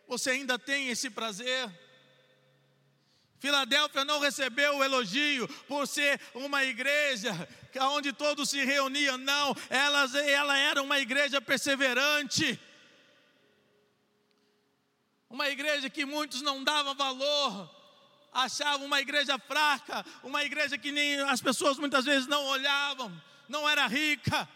você 0.07 0.29
ainda 0.29 0.60
tem 0.60 0.89
esse 0.89 1.10
prazer? 1.10 1.67
Filadélfia 3.39 4.05
não 4.05 4.19
recebeu 4.19 4.77
o 4.77 4.84
elogio 4.84 5.48
por 5.67 5.88
ser 5.88 6.22
uma 6.36 6.63
igreja 6.63 7.48
onde 7.81 8.13
todos 8.13 8.51
se 8.51 8.63
reuniam, 8.63 9.17
não, 9.17 9.55
ela, 9.72 10.05
ela 10.19 10.57
era 10.57 10.84
uma 10.84 11.00
igreja 11.00 11.41
perseverante 11.41 12.60
uma 15.29 15.50
igreja 15.50 15.89
que 15.89 16.05
muitos 16.05 16.41
não 16.41 16.63
davam 16.63 16.96
valor, 16.96 17.70
achavam 18.32 18.86
uma 18.86 19.01
igreja 19.01 19.38
fraca, 19.39 20.05
uma 20.24 20.44
igreja 20.44 20.77
que 20.77 20.91
nem 20.91 21.20
as 21.22 21.41
pessoas 21.41 21.77
muitas 21.77 22.05
vezes 22.05 22.27
não 22.27 22.44
olhavam, 22.46 23.12
não 23.48 23.67
era 23.67 23.88
rica, 23.88 24.48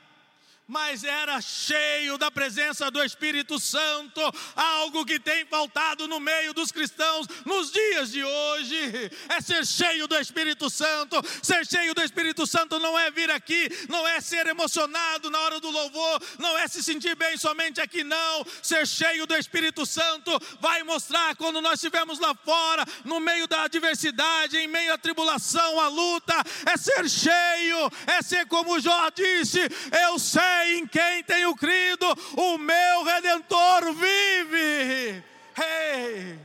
mas 0.69 1.03
era 1.03 1.41
cheio 1.41 2.15
da 2.15 2.29
presença 2.29 2.91
do 2.91 3.03
Espírito 3.03 3.59
Santo, 3.59 4.21
algo 4.55 5.03
que 5.03 5.19
tem 5.19 5.43
faltado 5.45 6.07
no 6.07 6.19
meio 6.19 6.53
dos 6.53 6.71
cristãos 6.71 7.25
nos 7.43 7.71
dias 7.71 8.11
de 8.11 8.23
hoje. 8.23 9.11
É 9.29 9.41
ser 9.41 9.65
cheio 9.65 10.07
do 10.07 10.15
Espírito 10.15 10.69
Santo. 10.69 11.19
Ser 11.41 11.65
cheio 11.65 11.95
do 11.95 12.03
Espírito 12.03 12.45
Santo 12.45 12.77
não 12.77 12.97
é 12.97 13.09
vir 13.09 13.31
aqui, 13.31 13.67
não 13.89 14.07
é 14.07 14.21
ser 14.21 14.45
emocionado 14.45 15.31
na 15.31 15.39
hora 15.39 15.59
do 15.59 15.71
louvor, 15.71 16.21
não 16.38 16.55
é 16.55 16.67
se 16.67 16.83
sentir 16.83 17.15
bem 17.15 17.35
somente 17.35 17.81
aqui, 17.81 18.03
não. 18.03 18.45
Ser 18.61 18.85
cheio 18.85 19.25
do 19.25 19.35
Espírito 19.35 19.88
Santo 19.88 20.39
vai 20.59 20.83
mostrar 20.83 21.35
quando 21.35 21.61
nós 21.61 21.73
estivermos 21.73 22.19
lá 22.19 22.35
fora, 22.45 22.85
no 23.03 23.19
meio 23.19 23.47
da 23.47 23.63
adversidade, 23.63 24.57
em 24.57 24.67
meio 24.67 24.93
à 24.93 24.99
tribulação, 24.99 25.79
à 25.79 25.88
luta, 25.88 26.35
é 26.67 26.77
ser 26.77 27.09
cheio, 27.09 27.91
é 28.05 28.21
ser 28.21 28.45
como 28.45 28.79
Jó 28.79 29.09
disse: 29.09 29.61
Eu 30.05 30.19
sei 30.19 30.58
em 30.67 30.87
quem 30.87 31.23
tenho 31.23 31.55
crido, 31.55 32.05
o 32.37 32.57
meu 32.57 33.03
redentor 33.03 33.93
vive. 33.93 35.23
Hey! 35.57 36.39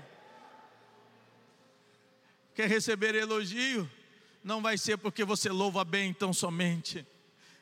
Quer 2.55 2.69
receber 2.69 3.15
elogio? 3.15 3.91
Não 4.43 4.61
vai 4.61 4.79
ser 4.79 4.97
porque 4.97 5.25
você 5.25 5.49
louva 5.49 5.85
bem 5.85 6.13
tão 6.13 6.33
somente 6.33 7.07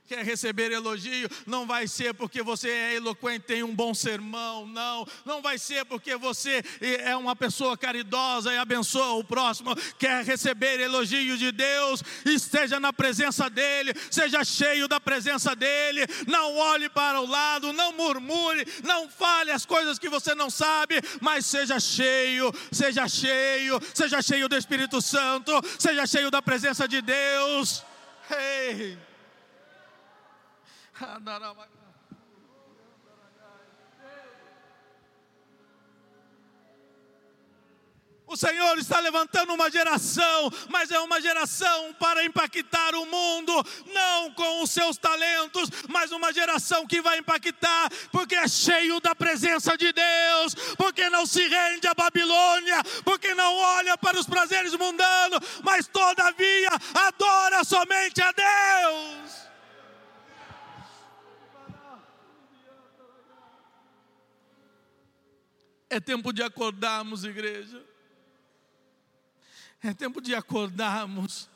quer 0.06 0.24
receber 0.24 0.70
elogio, 0.72 1.28
não 1.46 1.66
vai 1.66 1.86
ser 1.86 2.12
porque 2.12 2.42
você 2.42 2.68
é 2.68 2.94
eloquente, 2.96 3.46
tem 3.46 3.62
um 3.62 3.74
bom 3.74 3.94
sermão, 3.94 4.66
não, 4.66 5.06
não 5.24 5.40
vai 5.40 5.58
ser 5.58 5.84
porque 5.84 6.16
você 6.16 6.62
é 6.80 7.16
uma 7.16 7.34
pessoa 7.34 7.76
caridosa 7.76 8.52
e 8.52 8.58
abençoa 8.58 9.14
o 9.14 9.24
próximo, 9.24 9.74
quer 9.98 10.24
receber 10.24 10.80
elogio 10.80 11.38
de 11.38 11.52
Deus, 11.52 12.02
esteja 12.26 12.78
na 12.80 12.92
presença 12.92 13.48
dEle, 13.48 13.94
seja 14.10 14.44
cheio 14.44 14.88
da 14.88 15.00
presença 15.00 15.54
dEle, 15.54 16.06
não 16.26 16.56
olhe 16.56 16.88
para 16.88 17.20
o 17.20 17.26
lado, 17.26 17.72
não 17.72 17.92
murmure, 17.92 18.66
não 18.82 19.08
fale 19.08 19.50
as 19.50 19.64
coisas 19.64 19.98
que 19.98 20.08
você 20.08 20.34
não 20.34 20.50
sabe, 20.50 21.00
mas 21.20 21.46
seja 21.46 21.78
cheio, 21.78 22.52
seja 22.70 23.08
cheio, 23.08 23.80
seja 23.94 24.20
cheio 24.20 24.48
do 24.48 24.56
Espírito 24.56 25.00
Santo, 25.00 25.52
seja 25.78 26.06
cheio 26.06 26.30
da 26.30 26.42
presença 26.42 26.86
de 26.88 27.00
Deus. 27.00 27.84
Hey. 28.30 29.11
O 38.32 38.36
Senhor 38.36 38.78
está 38.78 38.98
levantando 38.98 39.52
uma 39.52 39.70
geração, 39.70 40.50
mas 40.70 40.90
é 40.90 40.98
uma 41.00 41.20
geração 41.20 41.92
para 42.00 42.24
impactar 42.24 42.94
o 42.94 43.04
mundo, 43.04 43.52
não 43.92 44.32
com 44.32 44.62
os 44.62 44.70
seus 44.70 44.96
talentos, 44.96 45.68
mas 45.90 46.12
uma 46.12 46.32
geração 46.32 46.86
que 46.86 47.02
vai 47.02 47.18
impactar, 47.18 47.90
porque 48.10 48.34
é 48.34 48.48
cheio 48.48 49.00
da 49.00 49.14
presença 49.14 49.76
de 49.76 49.92
Deus, 49.92 50.54
porque 50.78 51.10
não 51.10 51.26
se 51.26 51.46
rende 51.46 51.86
à 51.86 51.92
Babilônia, 51.92 52.82
porque 53.04 53.34
não 53.34 53.54
olha 53.54 53.98
para 53.98 54.18
os 54.18 54.26
prazeres 54.26 54.74
mundanos, 54.74 55.38
mas 55.62 55.86
todavia 55.86 56.70
adora 56.94 57.62
somente 57.64 58.22
a 58.22 58.32
Deus. 58.32 59.51
É 65.92 66.00
tempo 66.00 66.32
de 66.32 66.42
acordarmos, 66.42 67.22
igreja. 67.22 67.84
É 69.82 69.92
tempo 69.92 70.22
de 70.22 70.34
acordarmos. 70.34 71.50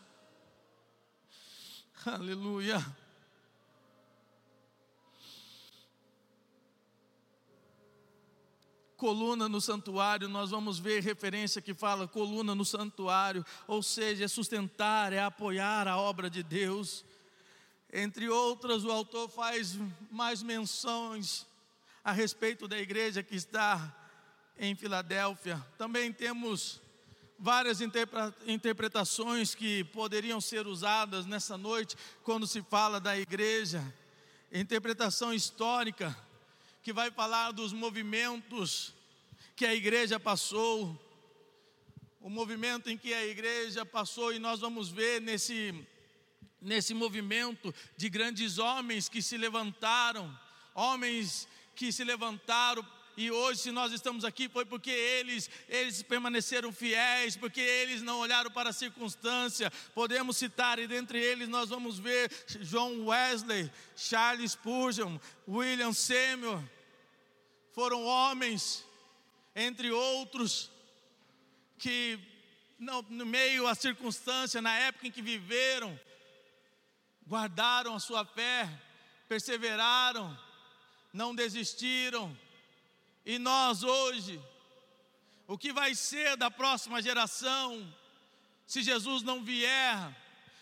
Aleluia. 2.04 2.84
coluna 8.98 9.48
no 9.48 9.60
santuário, 9.60 10.28
nós 10.28 10.50
vamos 10.50 10.78
ver 10.78 11.02
referência 11.02 11.62
que 11.62 11.72
fala 11.72 12.06
coluna 12.06 12.54
no 12.54 12.64
santuário, 12.64 13.44
ou 13.66 13.82
seja, 13.82 14.24
é 14.24 14.28
sustentar, 14.28 15.14
é 15.14 15.20
apoiar 15.20 15.88
a 15.88 15.96
obra 15.96 16.28
de 16.28 16.42
Deus. 16.42 17.06
Entre 17.90 18.28
outras, 18.28 18.84
o 18.84 18.90
autor 18.90 19.30
faz 19.30 19.78
mais 20.10 20.42
menções 20.42 21.46
a 22.04 22.12
respeito 22.12 22.68
da 22.68 22.78
igreja 22.78 23.22
que 23.22 23.36
está 23.36 24.05
em 24.58 24.74
Filadélfia. 24.74 25.64
Também 25.76 26.12
temos 26.12 26.80
várias 27.38 27.80
interpretações 27.80 29.54
que 29.54 29.84
poderiam 29.84 30.40
ser 30.40 30.66
usadas 30.66 31.26
nessa 31.26 31.56
noite 31.58 31.96
quando 32.22 32.46
se 32.46 32.62
fala 32.62 32.98
da 32.98 33.18
igreja. 33.18 33.82
Interpretação 34.52 35.34
histórica, 35.34 36.16
que 36.82 36.92
vai 36.92 37.10
falar 37.10 37.50
dos 37.50 37.72
movimentos 37.72 38.94
que 39.54 39.66
a 39.66 39.74
igreja 39.74 40.20
passou, 40.20 41.02
o 42.20 42.30
movimento 42.30 42.88
em 42.88 42.96
que 42.96 43.12
a 43.12 43.26
igreja 43.26 43.84
passou, 43.84 44.32
e 44.32 44.38
nós 44.38 44.60
vamos 44.60 44.88
ver 44.88 45.20
nesse, 45.20 45.74
nesse 46.60 46.94
movimento 46.94 47.74
de 47.96 48.08
grandes 48.08 48.58
homens 48.58 49.08
que 49.08 49.20
se 49.20 49.36
levantaram, 49.36 50.38
homens 50.74 51.48
que 51.74 51.92
se 51.92 52.04
levantaram 52.04 52.86
e 53.16 53.30
hoje, 53.30 53.60
se 53.60 53.72
nós 53.72 53.92
estamos 53.92 54.26
aqui, 54.26 54.46
foi 54.46 54.66
porque 54.66 54.90
eles, 54.90 55.48
eles 55.68 56.02
permaneceram 56.02 56.70
fiéis, 56.70 57.34
porque 57.34 57.60
eles 57.62 58.02
não 58.02 58.18
olharam 58.18 58.50
para 58.50 58.68
a 58.68 58.74
circunstância. 58.74 59.72
Podemos 59.94 60.36
citar, 60.36 60.78
e 60.78 60.86
dentre 60.86 61.18
eles 61.18 61.48
nós 61.48 61.70
vamos 61.70 61.98
ver 61.98 62.30
John 62.60 63.06
Wesley, 63.06 63.72
Charles 63.96 64.52
Spurgeon, 64.52 65.18
William 65.48 65.94
Samuel. 65.94 66.62
Foram 67.72 68.04
homens, 68.04 68.84
entre 69.54 69.90
outros, 69.90 70.70
que 71.78 72.18
no, 72.78 73.00
no 73.08 73.24
meio 73.24 73.66
à 73.66 73.74
circunstância, 73.74 74.60
na 74.60 74.76
época 74.78 75.06
em 75.06 75.10
que 75.10 75.22
viveram, 75.22 75.98
guardaram 77.26 77.94
a 77.94 78.00
sua 78.00 78.26
fé, 78.26 78.68
perseveraram, 79.26 80.38
não 81.14 81.34
desistiram 81.34 82.36
e 83.26 83.40
nós 83.40 83.82
hoje, 83.82 84.40
o 85.48 85.58
que 85.58 85.72
vai 85.72 85.96
ser 85.96 86.36
da 86.36 86.48
próxima 86.48 87.02
geração, 87.02 87.92
se 88.64 88.82
Jesus 88.82 89.24
não 89.24 89.42
vier, 89.42 90.16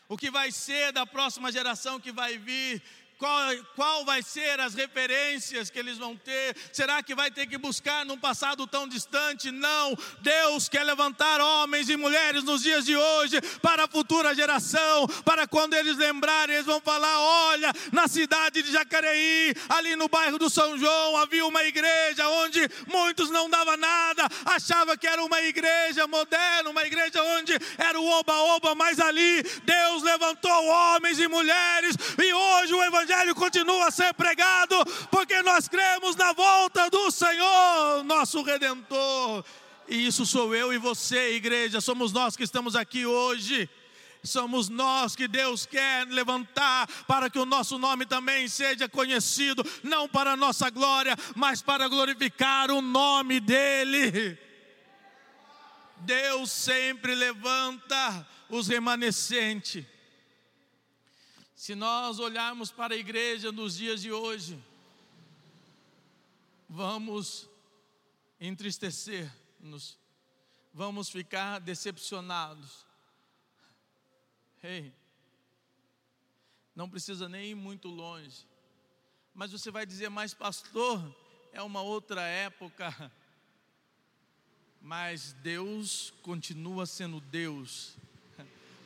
o 0.09 0.17
que 0.17 0.31
vai 0.31 0.51
ser 0.51 0.91
da 0.91 1.05
próxima 1.05 1.53
geração 1.53 2.01
que 2.01 2.11
vai 2.11 2.39
vir, 2.39 2.83
qual, 3.25 3.57
qual 3.75 4.05
vai 4.05 4.23
ser 4.23 4.61
as 4.61 4.75
referências 4.75 5.71
que 5.71 5.79
eles 5.79 5.97
vão 5.97 6.15
ter? 6.15 6.55
Será 6.71 7.03
que 7.03 7.15
vai 7.15 7.31
ter 7.31 7.47
que 7.47 7.57
buscar 7.57 8.05
num 8.05 8.19
passado 8.19 8.67
tão 8.67 8.87
distante? 8.87 9.51
Não. 9.51 9.97
Deus 10.21 10.69
quer 10.69 10.85
levantar 10.85 11.41
homens 11.41 11.89
e 11.89 11.97
mulheres 11.97 12.45
nos 12.45 12.63
dias 12.63 12.85
de 12.85 12.95
hoje 12.95 13.41
para 13.63 13.85
a 13.85 13.89
futura 13.89 14.35
geração, 14.35 15.09
para 15.25 15.47
quando 15.47 15.73
eles 15.73 15.97
lembrarem, 15.97 16.57
eles 16.57 16.67
vão 16.67 16.83
falar: 16.83 17.19
olha, 17.19 17.73
na 17.93 18.07
cidade 18.09 18.63
de 18.63 18.71
Jacareí, 18.71 19.55
ali 19.71 19.97
no 19.97 20.07
bairro 20.07 20.39
do 20.39 20.51
São 20.51 20.77
João, 20.77 21.17
havia 21.17 21.47
uma 21.47 21.65
igreja 21.65 22.29
onde 22.29 22.61
muitos 22.87 23.31
não 23.31 23.49
davam 23.49 23.79
nada, 23.79 24.29
achava 24.45 24.99
que 24.99 25.07
era 25.07 25.25
uma 25.25 25.41
igreja 25.41 26.07
moderna, 26.07 26.69
uma 26.69 26.85
igreja 26.85 27.23
onde 27.39 27.55
era 27.79 27.99
o 27.99 28.07
oba-oba, 28.07 28.75
mas 28.75 29.01
ali 29.01 29.43
Deus 29.65 30.03
levantou 30.03 30.67
homens 30.67 31.19
e 31.19 31.27
mulheres, 31.27 31.97
e 32.23 32.35
hoje 32.35 32.75
o 32.75 32.85
Evangelho 32.85 33.14
Evangelho 33.15 33.35
continua 33.35 33.87
a 33.87 33.91
ser 33.91 34.13
pregado, 34.15 34.77
porque 35.11 35.41
nós 35.43 35.69
cremos 35.69 36.17
na 36.17 36.33
volta 36.33 36.91
do 36.91 37.11
Senhor, 37.11 38.03
nosso 38.05 38.43
Redentor. 38.43 39.45
E 39.89 40.07
isso 40.07 40.27
sou 40.27 40.55
eu 40.55 40.73
e 40.73 40.79
você, 40.79 41.35
igreja, 41.35 41.81
somos 41.81 42.13
nós 42.13 42.37
que 42.37 42.43
estamos 42.43 42.75
aqui 42.75 43.07
hoje. 43.07 43.71
Somos 44.23 44.69
nós 44.71 45.15
que 45.15 45.29
Deus 45.29 45.67
quer 45.67 46.07
levantar 46.09 46.89
para 47.07 47.29
que 47.29 47.39
o 47.39 47.45
nosso 47.45 47.79
nome 47.79 48.07
também 48.07 48.49
seja 48.49 48.89
conhecido, 48.89 49.65
não 49.83 50.09
para 50.09 50.33
a 50.33 50.37
nossa 50.37 50.71
glória, 50.71 51.15
mas 51.37 51.61
para 51.63 51.87
glorificar 51.89 52.71
o 52.71 52.81
nome 52.81 53.39
dEle. 53.39 54.39
Deus 55.99 56.51
sempre 56.51 57.15
levanta 57.15 58.27
os 58.49 58.67
remanescentes. 58.67 59.85
Se 61.65 61.75
nós 61.75 62.19
olharmos 62.19 62.71
para 62.71 62.93
a 62.93 62.99
igreja 62.99 63.51
nos 63.51 63.77
dias 63.77 64.03
de 64.03 64.13
hoje, 64.13 64.63
vamos 66.69 67.49
entristecer-nos, 68.39 69.99
vamos 70.75 71.09
ficar 71.09 71.59
decepcionados. 71.61 72.85
Ei, 74.63 74.93
não 76.77 76.87
precisa 76.87 77.31
nem 77.31 77.53
ir 77.53 77.55
muito 77.55 77.89
longe, 77.89 78.47
mas 79.35 79.51
você 79.51 79.71
vai 79.71 79.87
dizer, 79.87 80.11
mas 80.11 80.35
pastor, 80.35 81.03
é 81.51 81.63
uma 81.63 81.81
outra 81.81 82.21
época. 82.21 83.11
Mas 84.83 85.33
Deus 85.43 86.13
continua 86.21 86.85
sendo 86.85 87.21
Deus. 87.23 87.97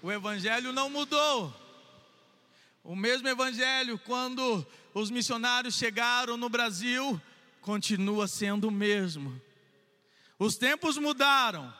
O 0.00 0.12
Evangelho 0.12 0.72
não 0.72 0.88
mudou. 0.88 1.67
O 2.88 2.96
mesmo 2.96 3.28
evangelho, 3.28 3.98
quando 3.98 4.66
os 4.94 5.10
missionários 5.10 5.74
chegaram 5.74 6.38
no 6.38 6.48
Brasil, 6.48 7.20
continua 7.60 8.26
sendo 8.26 8.68
o 8.68 8.70
mesmo. 8.70 9.38
Os 10.38 10.56
tempos 10.56 10.96
mudaram, 10.96 11.70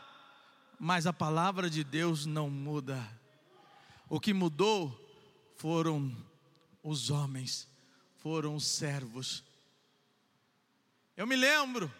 mas 0.79 1.07
a 1.07 1.12
palavra 1.14 1.71
de 1.71 1.83
Deus 1.83 2.27
não 2.27 2.51
muda. 2.51 3.03
O 4.07 4.21
que 4.21 4.35
mudou 4.35 4.92
foram 5.57 6.14
os 6.83 7.09
homens, 7.09 7.66
foram 8.18 8.55
os 8.55 8.66
servos. 8.66 9.42
Eu 11.16 11.27
me 11.27 11.37
lembro, 11.37 11.90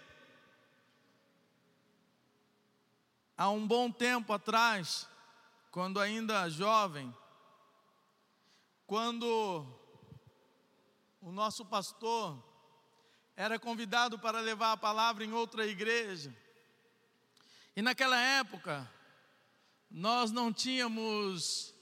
há 3.38 3.49
um 3.49 3.66
bom 3.66 3.90
tempo 3.90 4.35
atrás, 4.35 5.09
quando 5.71 5.99
ainda 5.99 6.51
jovem, 6.51 7.11
quando 8.88 9.66
o 11.20 11.31
nosso 11.31 11.62
pastor 11.62 12.42
era 13.37 13.59
convidado 13.59 14.18
para 14.18 14.40
levar 14.40 14.72
a 14.72 14.79
palavra 14.79 15.22
em 15.22 15.31
outra 15.31 15.66
igreja. 15.66 16.35
E 17.77 17.83
naquela 17.83 18.18
época, 18.18 18.90
nós 19.90 20.31
não 20.31 20.51
tínhamos 20.51 21.74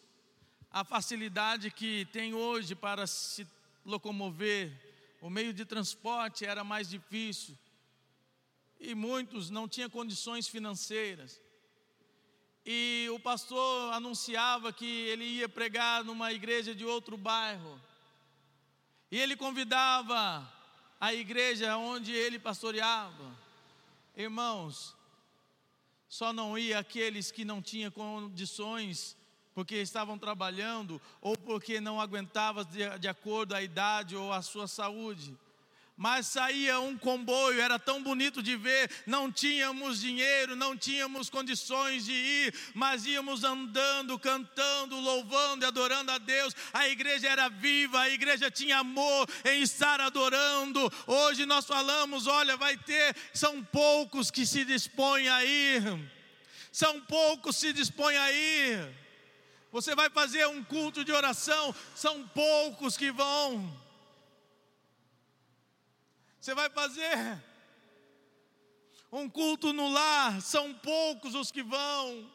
a 0.69 0.83
facilidade 0.83 1.71
que 1.71 2.07
tem 2.07 2.35
hoje 2.35 2.75
para 2.75 3.07
se 3.07 3.47
locomover, 3.85 4.73
o 5.21 5.31
meio 5.31 5.53
de 5.53 5.65
transporte 5.65 6.45
era 6.45 6.65
mais 6.65 6.89
difícil, 6.89 7.57
e 8.81 8.97
muitos 8.97 9.49
não 9.49 9.69
tinham 9.69 9.89
condições 9.89 10.49
financeiras 10.49 11.41
e 12.67 13.09
o 13.13 13.21
pastor 13.21 13.93
anunciava 13.95 14.73
que 14.73 14.85
ele 14.85 15.25
ia 15.25 15.49
pregar 15.49 16.03
numa 16.03 16.33
igreja 16.33 16.75
de 16.75 16.85
outro 16.85 17.17
bairro. 17.17 17.81
E 19.09 19.21
ele 19.21 19.37
convidava 19.37 20.53
a 21.01 21.15
igreja 21.15 21.77
onde 21.77 22.13
ele 22.13 22.41
pastoreava. 22.41 23.33
Irmãos, 24.17 24.97
só 26.09 26.33
não 26.33 26.59
ia 26.59 26.81
aqueles 26.81 27.31
que 27.31 27.45
não 27.45 27.63
tinham 27.63 27.91
condições, 27.93 29.17
porque 29.55 29.77
estavam 29.77 30.19
trabalhando 30.19 31.01
ou 31.21 31.39
porque 31.39 31.81
não 31.81 32.01
aguentavam 32.01 32.65
de, 32.65 32.99
de 32.99 33.07
acordo 33.07 33.55
à 33.55 33.63
idade 33.63 34.17
ou 34.17 34.33
à 34.33 34.43
sua 34.43 34.67
saúde. 34.67 35.39
Mas 35.97 36.27
saía 36.27 36.79
um 36.79 36.99
comboio, 36.99 37.61
era 37.61 37.79
tão 37.79 38.03
bonito 38.03 38.43
de 38.43 38.55
ver, 38.55 38.91
não 39.07 39.33
tínhamos 39.33 39.99
dinheiro, 39.99 40.55
não 40.55 40.77
tínhamos 40.77 41.31
condições 41.31 42.05
de 42.05 42.13
ir, 42.13 42.55
mas 42.75 43.07
íamos 43.07 43.45
andando, 43.45 44.19
cantando, 44.19 45.01
louvando 45.01 45.65
e 45.65 45.67
adorando 45.67 46.13
a 46.13 46.19
Deus. 46.19 46.55
A 46.73 46.87
igreja 46.87 47.29
era 47.29 47.49
viva, 47.49 48.01
a 48.01 48.11
igreja 48.11 48.51
tinha 48.51 48.79
amor 48.79 49.27
em 49.47 49.63
estar 49.63 49.99
adorando. 50.01 50.93
Hoje 51.07 51.47
nós 51.47 51.65
falamos, 51.65 52.27
olha, 52.27 52.59
vai 52.59 52.77
ter, 52.77 53.17
são 53.33 53.65
poucos 53.65 54.31
que 54.31 54.45
se 54.45 54.67
dispõem 54.67 55.29
a 55.31 55.45
ir. 55.45 55.83
São 56.71 57.01
poucos 57.01 57.57
que 57.57 57.63
se 57.63 57.73
dispõem 57.73 58.19
a 58.19 58.31
ir. 58.31 58.95
Você 59.73 59.95
vai 59.95 60.11
fazer 60.11 60.47
um 60.47 60.63
culto 60.63 61.03
de 61.03 61.11
oração, 61.11 61.75
são 61.95 62.29
poucos 62.29 62.99
que 62.99 63.11
vão. 63.11 63.86
Você 66.47 66.55
vai 66.55 66.71
fazer 66.71 67.43
um 69.11 69.29
culto 69.29 69.73
no 69.73 69.89
lar, 69.89 70.41
são 70.41 70.73
poucos 70.75 71.35
os 71.35 71.51
que 71.51 71.61
vão. 71.61 72.31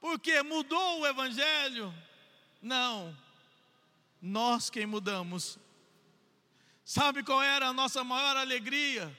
Porque 0.00 0.42
mudou 0.42 1.00
o 1.00 1.06
evangelho? 1.06 1.92
Não. 2.62 3.14
Nós 4.22 4.70
quem 4.70 4.86
mudamos. 4.86 5.58
Sabe 6.82 7.22
qual 7.22 7.42
era 7.42 7.66
a 7.66 7.74
nossa 7.74 8.02
maior 8.02 8.38
alegria? 8.38 9.14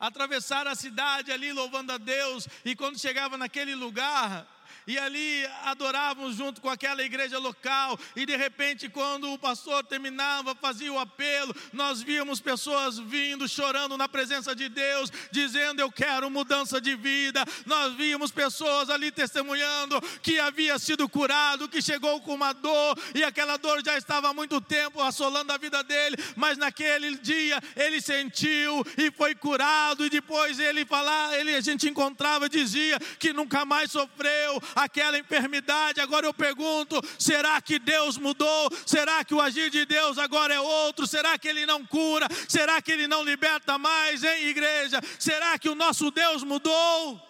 Atravessar 0.00 0.66
a 0.66 0.74
cidade 0.74 1.30
ali 1.30 1.52
louvando 1.52 1.92
a 1.92 1.98
Deus, 1.98 2.48
e 2.64 2.74
quando 2.74 2.98
chegava 2.98 3.36
naquele 3.36 3.74
lugar, 3.74 4.48
e 4.86 4.98
ali 4.98 5.46
adorávamos 5.64 6.36
junto 6.36 6.60
com 6.60 6.68
aquela 6.68 7.02
igreja 7.02 7.38
local, 7.38 7.98
e 8.14 8.26
de 8.26 8.36
repente, 8.36 8.88
quando 8.88 9.32
o 9.32 9.38
pastor 9.38 9.84
terminava, 9.84 10.54
fazia 10.54 10.92
o 10.92 10.98
apelo, 10.98 11.54
nós 11.72 12.02
víamos 12.02 12.40
pessoas 12.40 12.98
vindo, 12.98 13.48
chorando 13.48 13.96
na 13.96 14.08
presença 14.08 14.54
de 14.54 14.68
Deus, 14.68 15.10
dizendo: 15.30 15.80
Eu 15.80 15.90
quero 15.90 16.30
mudança 16.30 16.80
de 16.80 16.94
vida. 16.94 17.44
Nós 17.66 17.94
víamos 17.94 18.30
pessoas 18.30 18.90
ali 18.90 19.10
testemunhando 19.10 20.00
que 20.22 20.38
havia 20.38 20.78
sido 20.78 21.08
curado, 21.08 21.68
que 21.68 21.82
chegou 21.82 22.20
com 22.20 22.34
uma 22.34 22.52
dor, 22.52 22.98
e 23.14 23.24
aquela 23.24 23.56
dor 23.56 23.82
já 23.84 23.96
estava 23.96 24.28
há 24.28 24.34
muito 24.34 24.60
tempo 24.60 25.00
assolando 25.00 25.52
a 25.52 25.58
vida 25.58 25.82
dele, 25.82 26.16
mas 26.36 26.58
naquele 26.58 27.16
dia 27.18 27.60
ele 27.76 28.00
sentiu 28.00 28.84
e 28.96 29.10
foi 29.10 29.34
curado, 29.34 30.04
e 30.04 30.10
depois 30.10 30.58
ele 30.58 30.84
falar, 30.84 31.38
ele 31.38 31.54
a 31.54 31.60
gente 31.60 31.88
encontrava, 31.88 32.48
dizia 32.48 32.98
que 33.18 33.32
nunca 33.32 33.64
mais 33.64 33.90
sofreu, 33.90 34.60
aquela 34.74 35.18
enfermidade. 35.18 36.00
Agora 36.00 36.26
eu 36.26 36.34
pergunto: 36.34 37.00
será 37.18 37.60
que 37.60 37.78
Deus 37.78 38.16
mudou? 38.16 38.70
Será 38.86 39.24
que 39.24 39.34
o 39.34 39.40
agir 39.40 39.70
de 39.70 39.84
Deus 39.84 40.18
agora 40.18 40.54
é 40.54 40.60
outro? 40.60 41.06
Será 41.06 41.38
que 41.38 41.48
Ele 41.48 41.66
não 41.66 41.84
cura? 41.86 42.28
Será 42.48 42.80
que 42.80 42.92
Ele 42.92 43.06
não 43.06 43.22
liberta 43.22 43.78
mais, 43.78 44.22
hein, 44.24 44.46
igreja? 44.46 45.00
Será 45.18 45.58
que 45.58 45.68
o 45.68 45.74
nosso 45.74 46.10
Deus 46.10 46.42
mudou? 46.42 47.20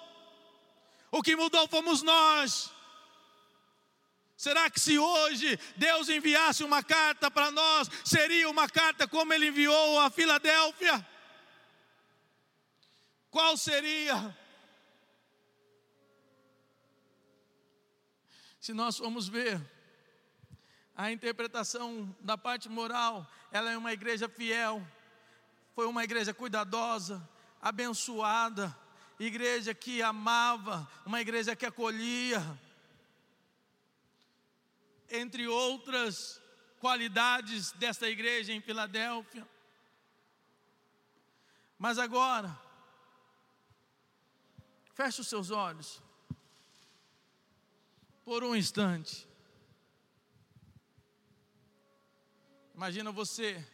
O 1.11 1.23
que 1.23 1.37
mudou 1.37 1.69
fomos 1.69 2.03
nós. 2.03 2.71
Será 4.37 4.69
que 4.69 4.81
se 4.81 4.99
hoje 4.99 5.59
Deus 5.77 6.09
enviasse 6.09 6.65
uma 6.65 6.83
carta 6.83 7.31
para 7.31 7.51
nós, 7.51 7.89
seria 8.05 8.51
uma 8.51 8.69
carta 8.69 9.07
como 9.07 9.33
Ele 9.33 9.47
enviou 9.47 10.01
a 10.01 10.11
Filadélfia? 10.11 11.07
Qual 13.31 13.57
seria? 13.57 14.37
Se 18.65 18.73
nós 18.73 18.97
formos 18.97 19.29
ver 19.29 19.61
a 20.97 21.13
interpretação 21.13 22.17
da 22.19 22.39
parte 22.39 22.67
moral, 22.67 23.31
ela 23.53 23.71
é 23.71 23.77
uma 23.77 23.93
igreja 23.93 24.27
fiel, 24.27 24.83
foi 25.75 25.87
uma 25.87 26.03
igreja 26.03 26.33
cuidadosa, 26.33 27.29
abençoada, 27.61 28.75
igreja 29.21 29.75
que 29.75 30.01
amava, 30.01 30.91
uma 31.05 31.21
igreja 31.21 31.55
que 31.55 31.67
acolhia, 31.67 32.41
entre 35.11 35.47
outras 35.47 36.41
qualidades 36.81 37.71
desta 37.73 38.09
igreja 38.09 38.51
em 38.51 38.63
Filadélfia. 38.63 39.47
Mas 41.79 41.99
agora, 41.99 42.59
feche 44.95 45.21
os 45.21 45.29
seus 45.29 45.51
olhos 45.51 46.03
por 48.25 48.43
um 48.43 48.57
instante. 48.57 49.29
Imagina 52.75 53.13
você, 53.13 53.65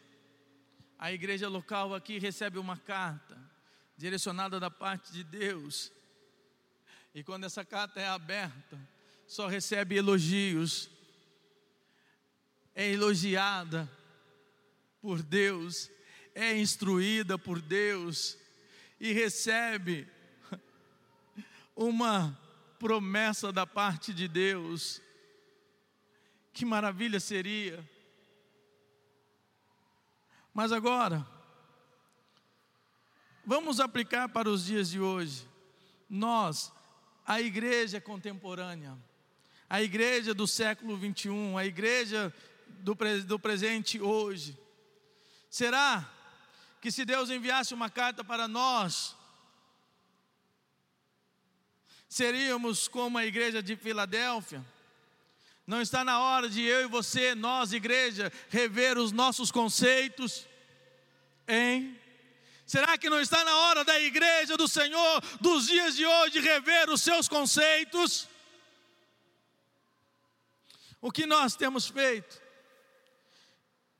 a 0.99 1.11
igreja 1.11 1.47
local 1.47 1.95
aqui 1.95 2.19
recebe 2.19 2.59
uma 2.59 2.77
carta 2.77 3.39
direcionada 3.97 4.59
da 4.59 4.69
parte 4.69 5.11
de 5.11 5.23
Deus, 5.23 5.91
e 7.13 7.23
quando 7.23 7.45
essa 7.45 7.63
carta 7.63 7.99
é 7.99 8.07
aberta, 8.07 8.79
só 9.25 9.47
recebe 9.47 9.95
elogios, 9.95 10.89
é 12.75 12.89
elogiada 12.89 13.89
por 15.01 15.21
Deus, 15.21 15.89
é 16.35 16.57
instruída 16.57 17.37
por 17.37 17.61
Deus, 17.61 18.37
e 18.99 19.13
recebe 19.13 20.07
uma 21.75 22.40
promessa 22.81 23.51
da 23.51 23.67
parte 23.67 24.11
de 24.11 24.27
Deus. 24.27 24.99
Que 26.51 26.65
maravilha 26.65 27.19
seria. 27.19 27.87
Mas 30.51 30.71
agora, 30.71 31.25
vamos 33.45 33.79
aplicar 33.79 34.29
para 34.29 34.49
os 34.49 34.65
dias 34.65 34.89
de 34.89 34.99
hoje. 34.99 35.47
Nós, 36.09 36.73
a 37.23 37.39
igreja 37.39 38.01
contemporânea, 38.01 38.97
a 39.69 39.79
igreja 39.83 40.33
do 40.33 40.47
século 40.47 40.97
21, 40.97 41.59
a 41.59 41.65
igreja 41.67 42.33
do, 42.67 42.97
do 43.27 43.37
presente 43.37 44.01
hoje. 44.01 44.57
Será 45.51 46.11
que 46.81 46.91
se 46.91 47.05
Deus 47.05 47.29
enviasse 47.29 47.75
uma 47.75 47.91
carta 47.91 48.23
para 48.23 48.47
nós, 48.47 49.15
seríamos 52.11 52.89
como 52.89 53.17
a 53.17 53.25
igreja 53.25 53.63
de 53.63 53.77
Filadélfia? 53.77 54.63
Não 55.65 55.81
está 55.81 56.03
na 56.03 56.19
hora 56.19 56.49
de 56.49 56.61
eu 56.61 56.81
e 56.81 56.85
você, 56.85 57.33
nós, 57.33 57.71
igreja, 57.71 58.29
rever 58.49 58.97
os 58.97 59.13
nossos 59.13 59.49
conceitos? 59.49 60.45
Hein? 61.47 61.97
Será 62.67 62.97
que 62.97 63.09
não 63.09 63.21
está 63.21 63.45
na 63.45 63.55
hora 63.55 63.85
da 63.85 63.97
igreja 64.01 64.57
do 64.57 64.67
Senhor, 64.67 65.21
dos 65.39 65.67
dias 65.67 65.95
de 65.95 66.05
hoje, 66.05 66.41
rever 66.41 66.89
os 66.89 67.01
seus 67.01 67.29
conceitos? 67.29 68.27
O 70.99 71.13
que 71.13 71.25
nós 71.25 71.55
temos 71.55 71.87
feito? 71.87 72.41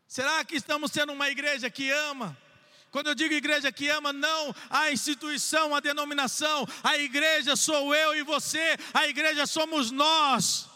Será 0.06 0.44
que 0.44 0.58
estamos 0.58 0.92
sendo 0.92 1.14
uma 1.14 1.30
igreja 1.30 1.70
que 1.70 1.90
ama? 1.90 2.38
Quando 2.92 3.08
eu 3.08 3.16
digo 3.16 3.34
igreja 3.34 3.72
que 3.72 3.88
ama, 3.88 4.12
não 4.12 4.54
a 4.70 4.92
instituição, 4.92 5.74
a 5.74 5.80
denominação, 5.80 6.68
a 6.84 6.98
igreja 6.98 7.56
sou 7.56 7.96
eu 7.96 8.14
e 8.16 8.22
você, 8.22 8.78
a 8.94 9.08
igreja 9.08 9.48
somos 9.48 9.92
nós. 9.92 10.70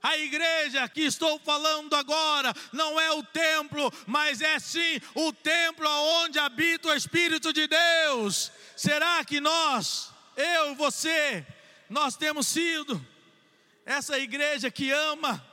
A 0.00 0.16
igreja 0.16 0.88
que 0.88 1.00
estou 1.00 1.40
falando 1.40 1.94
agora 1.96 2.54
não 2.72 3.00
é 3.00 3.10
o 3.10 3.24
templo, 3.24 3.92
mas 4.06 4.40
é 4.40 4.60
sim 4.60 5.00
o 5.16 5.32
templo 5.32 5.88
onde 6.22 6.38
habita 6.38 6.88
o 6.88 6.94
Espírito 6.94 7.52
de 7.52 7.66
Deus. 7.66 8.52
Será 8.76 9.24
que 9.24 9.40
nós, 9.40 10.12
eu 10.36 10.76
você, 10.76 11.44
nós 11.90 12.16
temos 12.16 12.46
sido 12.46 13.04
essa 13.84 14.16
igreja 14.16 14.70
que 14.70 14.92
ama? 14.92 15.44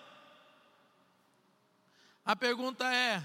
A 2.24 2.36
pergunta 2.36 2.86
é: 2.94 3.24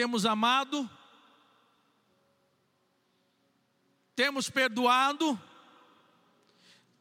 temos 0.00 0.24
amado, 0.24 0.88
temos 4.16 4.48
perdoado, 4.48 5.38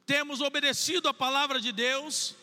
temos 0.06 0.42
obedecido 0.42 1.08
a 1.08 1.14
palavra 1.14 1.62
de 1.62 1.72
Deus. 1.72 2.36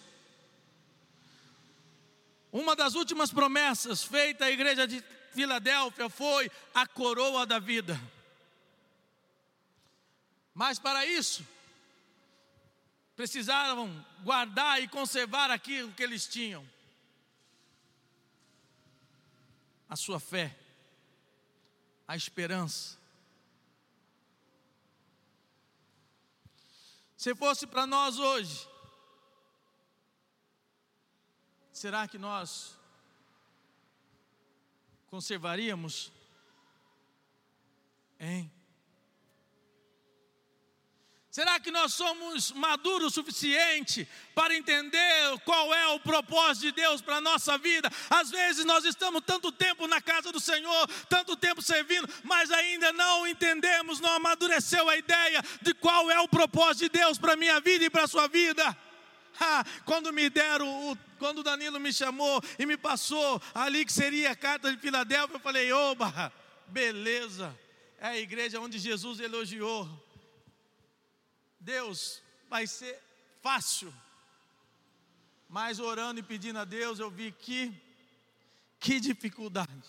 Uma 2.51 2.75
das 2.75 2.95
últimas 2.95 3.31
promessas 3.31 4.03
feita 4.03 4.47
à 4.47 4.51
igreja 4.51 4.87
de 4.87 5.05
Filadélfia 5.31 6.09
foi 6.09 6.51
a 6.73 6.87
coroa 6.87 7.45
da 7.45 7.59
vida. 7.59 8.01
Mas 10.55 10.79
para 10.79 11.05
isso, 11.05 11.47
precisaram 13.15 14.07
guardar 14.23 14.83
e 14.83 14.89
conservar 14.89 15.51
aquilo 15.51 15.93
que 15.93 16.03
eles 16.03 16.27
tinham. 16.27 16.67
A 19.89 19.97
sua 19.97 20.19
fé, 20.19 20.57
a 22.07 22.17
esperança. 22.17 22.99
Se 27.17 27.35
fosse 27.35 27.67
para 27.67 27.87
nós 27.87 28.19
hoje, 28.19 28.69
será 31.73 32.07
que 32.07 32.19
nós 32.19 32.79
conservaríamos? 35.07 36.13
Hein? 38.19 38.53
Será 41.37 41.61
que 41.61 41.71
nós 41.71 41.93
somos 41.93 42.51
maduros 42.53 43.09
o 43.09 43.15
suficiente 43.17 44.09
para 44.35 44.55
entender 44.55 45.39
qual 45.45 45.75
é 45.75 45.89
o 45.89 46.01
propósito 46.01 46.63
de 46.63 46.73
Deus 46.73 47.03
para 47.03 47.17
a 47.17 47.21
nossa 47.21 47.59
vida? 47.59 47.91
Às 48.09 48.31
vezes 48.31 48.65
nós 48.65 48.87
estamos 48.87 49.23
tanto 49.23 49.53
tempo 49.53 49.87
na 49.87 50.01
casa 50.01 50.33
do 50.33 50.41
Senhor, 50.41 50.89
tanto 51.11 51.37
tempo 51.37 51.61
servindo, 51.61 52.09
mas 52.25 52.51
ainda 52.51 52.91
não 52.95 53.27
entendemos, 53.27 54.01
não 54.01 54.15
amadureceu 54.15 54.89
a 54.89 54.97
ideia 54.97 55.45
de 55.61 55.75
qual 55.75 56.11
é 56.11 56.19
o 56.21 56.27
propósito 56.27 56.91
de 56.91 57.01
Deus 57.01 57.19
para 57.19 57.35
a 57.35 57.37
minha 57.37 57.61
vida 57.61 57.85
e 57.85 57.91
para 57.91 58.05
a 58.05 58.09
sua 58.09 58.27
vida. 58.29 58.75
Quando 59.85 60.15
me 60.15 60.31
deram, 60.31 60.91
o, 60.91 60.97
quando 61.19 61.43
Danilo 61.43 61.79
me 61.79 61.93
chamou 61.93 62.43
e 62.59 62.65
me 62.65 62.79
passou 62.79 63.43
ali 63.55 63.85
que 63.85 63.93
seria 63.93 64.31
a 64.31 64.37
carta 64.37 64.73
de 64.75 64.81
Filadélfia, 64.81 65.37
eu 65.37 65.41
falei: 65.41 65.71
oba, 65.71 66.33
beleza, 66.69 67.55
é 68.01 68.07
a 68.07 68.19
igreja 68.19 68.59
onde 68.59 68.79
Jesus 68.79 69.21
elogiou 69.21 70.06
Deus, 71.67 72.23
vai 72.49 72.65
ser 72.65 72.97
fácil. 73.43 73.93
Mas 75.49 75.81
orando 75.81 76.21
e 76.21 76.23
pedindo 76.23 76.61
a 76.61 76.65
Deus, 76.65 77.01
eu 77.01 77.11
vi 77.11 77.33
que, 77.33 77.75
que 78.79 79.01
dificuldade. 79.01 79.89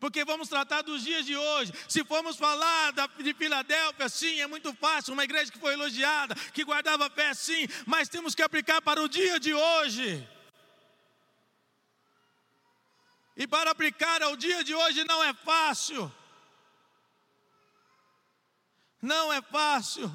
Porque 0.00 0.24
vamos 0.24 0.48
tratar 0.48 0.80
dos 0.82 1.02
dias 1.02 1.24
de 1.26 1.36
hoje. 1.36 1.72
Se 1.86 2.02
formos 2.04 2.36
falar 2.36 2.92
da, 2.92 3.06
de 3.06 3.34
Filadélfia, 3.34 4.08
sim, 4.08 4.40
é 4.40 4.46
muito 4.46 4.72
fácil. 4.74 5.12
Uma 5.12 5.24
igreja 5.24 5.52
que 5.52 5.58
foi 5.58 5.74
elogiada, 5.74 6.34
que 6.54 6.64
guardava 6.64 7.10
fé, 7.10 7.34
sim. 7.34 7.66
Mas 7.86 8.08
temos 8.08 8.34
que 8.34 8.42
aplicar 8.42 8.80
para 8.80 9.02
o 9.02 9.08
dia 9.08 9.38
de 9.38 9.52
hoje. 9.52 10.28
E 13.36 13.46
para 13.46 13.70
aplicar 13.70 14.22
ao 14.22 14.34
dia 14.34 14.64
de 14.64 14.74
hoje 14.74 15.04
não 15.04 15.22
é 15.22 15.34
fácil. 15.34 16.10
Não 19.02 19.30
é 19.30 19.42
fácil. 19.42 20.10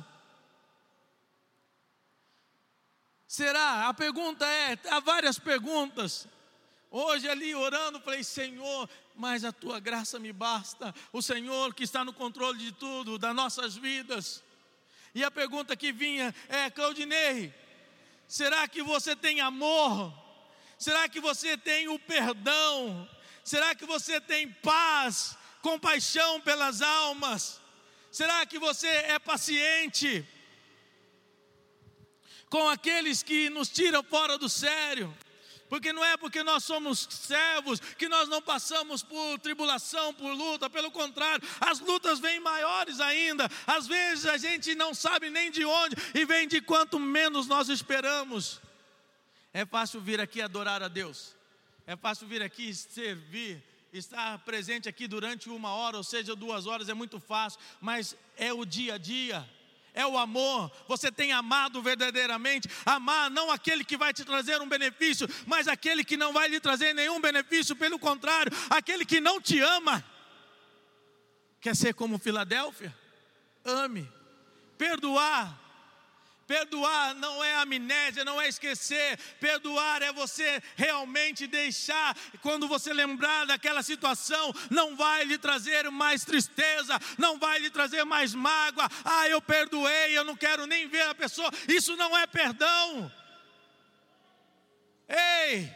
Será? 3.30 3.88
A 3.88 3.94
pergunta 3.94 4.44
é: 4.44 4.76
há 4.90 5.00
várias 5.00 5.38
perguntas. 5.38 6.28
Hoje 6.90 7.30
ali 7.30 7.54
orando, 7.54 8.00
falei, 8.00 8.24
Senhor, 8.24 8.90
mas 9.16 9.46
a 9.46 9.52
tua 9.52 9.80
graça 9.80 10.18
me 10.18 10.34
basta. 10.34 10.96
O 11.14 11.22
Senhor 11.22 11.76
que 11.76 11.84
está 11.84 12.04
no 12.04 12.12
controle 12.12 12.58
de 12.58 12.72
tudo, 12.72 13.20
das 13.20 13.36
nossas 13.36 13.76
vidas. 13.76 14.44
E 15.14 15.24
a 15.24 15.30
pergunta 15.30 15.76
que 15.76 15.92
vinha 15.92 16.34
é, 16.48 16.72
Claudinei, 16.72 17.54
será 18.28 18.68
que 18.68 18.82
você 18.82 19.16
tem 19.16 19.42
amor? 19.42 20.12
Será 20.80 21.08
que 21.08 21.20
você 21.20 21.56
tem 21.56 21.88
o 21.88 22.00
perdão? 22.00 23.08
Será 23.44 23.76
que 23.76 23.86
você 23.86 24.20
tem 24.20 24.52
paz, 24.52 25.38
compaixão 25.62 26.42
pelas 26.42 26.82
almas? 26.82 27.62
Será 28.12 28.44
que 28.48 28.58
você 28.58 28.88
é 28.88 29.20
paciente? 29.20 30.28
Com 32.50 32.68
aqueles 32.68 33.22
que 33.22 33.50
nos 33.50 33.70
tiram 33.70 34.04
fora 34.04 34.38
do 34.38 34.50
sério. 34.50 35.16
Porque 35.70 35.94
não 35.94 36.04
é 36.04 36.18
porque 36.18 36.44
nós 36.44 36.64
somos 36.64 37.08
servos 37.12 37.80
que 37.80 38.10
nós 38.10 38.28
não 38.28 38.42
passamos 38.42 39.04
por 39.04 39.38
tribulação, 39.38 40.12
por 40.16 40.34
luta, 40.34 40.68
pelo 40.68 40.90
contrário, 40.90 41.48
as 41.62 41.80
lutas 41.80 42.20
vêm 42.20 42.40
maiores 42.40 43.00
ainda. 43.00 43.48
Às 43.68 43.86
vezes 43.86 44.26
a 44.26 44.36
gente 44.38 44.74
não 44.74 44.96
sabe 44.96 45.30
nem 45.30 45.52
de 45.52 45.64
onde 45.64 45.96
e 46.16 46.26
vem 46.26 46.48
de 46.48 46.60
quanto 46.60 47.00
menos 47.00 47.46
nós 47.46 47.70
esperamos. 47.70 48.60
É 49.54 49.64
fácil 49.64 50.02
vir 50.02 50.20
aqui 50.20 50.42
adorar 50.42 50.82
a 50.82 50.88
Deus, 50.88 51.36
é 51.86 51.96
fácil 51.96 52.28
vir 52.28 52.42
aqui 52.42 52.74
servir, 52.74 53.64
estar 53.94 54.40
presente 54.40 54.90
aqui 54.90 55.08
durante 55.08 55.50
uma 55.50 55.72
hora, 55.74 55.98
ou 55.98 56.04
seja, 56.04 56.36
duas 56.36 56.66
horas, 56.66 56.90
é 56.90 56.94
muito 56.96 57.20
fácil, 57.20 57.60
mas 57.80 58.16
é 58.38 58.52
o 58.52 58.66
dia 58.66 58.96
a 58.96 58.98
dia 58.98 59.48
é 59.94 60.06
o 60.06 60.18
amor. 60.18 60.72
Você 60.88 61.12
tem 61.12 61.32
amado 61.32 61.82
verdadeiramente. 61.82 62.70
Amar 62.86 63.30
não 63.30 63.52
aquele 63.52 63.84
que 63.84 63.98
vai 63.98 64.14
te 64.14 64.24
trazer 64.24 64.62
um 64.62 64.68
benefício, 64.68 65.28
mas 65.46 65.68
aquele 65.68 66.04
que 66.04 66.18
não 66.18 66.34
vai 66.34 66.48
lhe 66.48 66.60
trazer 66.60 66.94
nenhum 66.94 67.20
benefício, 67.20 67.76
pelo 67.76 68.00
contrário, 68.00 68.52
aquele 68.70 69.06
que 69.06 69.20
não 69.20 69.42
te 69.42 69.60
ama. 69.60 70.04
Quer 71.62 71.76
ser 71.76 71.94
como 71.94 72.18
Filadélfia? 72.18 72.96
Ame. 73.66 74.10
Perdoar 74.78 75.69
Perdoar 76.50 77.14
não 77.14 77.44
é 77.44 77.54
amnésia, 77.58 78.26
não 78.26 78.42
é 78.42 78.48
esquecer. 78.48 79.20
Perdoar 79.40 80.02
é 80.02 80.12
você 80.12 80.60
realmente 80.76 81.46
deixar, 81.46 82.18
quando 82.42 82.68
você 82.68 82.92
lembrar 82.92 83.46
daquela 83.46 83.84
situação, 83.84 84.52
não 84.68 84.96
vai 84.96 85.26
lhe 85.26 85.38
trazer 85.38 85.92
mais 85.92 86.26
tristeza, 86.26 87.00
não 87.20 87.38
vai 87.38 87.60
lhe 87.60 87.70
trazer 87.70 88.04
mais 88.04 88.34
mágoa. 88.34 88.90
Ah, 89.06 89.30
eu 89.30 89.40
perdoei, 89.40 90.18
eu 90.18 90.24
não 90.24 90.36
quero 90.36 90.66
nem 90.66 90.88
ver 90.88 91.04
a 91.04 91.14
pessoa. 91.14 91.52
Isso 91.68 91.96
não 91.96 92.18
é 92.18 92.26
perdão. 92.26 93.12
Ei! 95.08 95.72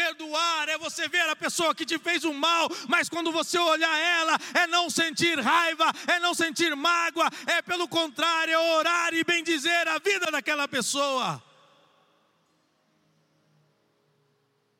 Perdoar 0.00 0.66
é 0.70 0.78
você 0.78 1.10
ver 1.10 1.28
a 1.28 1.36
pessoa 1.36 1.74
que 1.74 1.84
te 1.84 1.98
fez 1.98 2.24
o 2.24 2.32
mal, 2.32 2.70
mas 2.88 3.06
quando 3.06 3.30
você 3.30 3.58
olhar 3.58 3.98
ela, 3.98 4.38
é 4.54 4.66
não 4.66 4.88
sentir 4.88 5.38
raiva, 5.38 5.92
é 6.06 6.18
não 6.18 6.32
sentir 6.32 6.74
mágoa, 6.74 7.28
é 7.46 7.60
pelo 7.60 7.86
contrário, 7.86 8.50
é 8.54 8.58
orar 8.78 9.12
e 9.12 9.22
bendizer 9.22 9.86
a 9.88 9.98
vida 9.98 10.30
daquela 10.30 10.66
pessoa. 10.66 11.42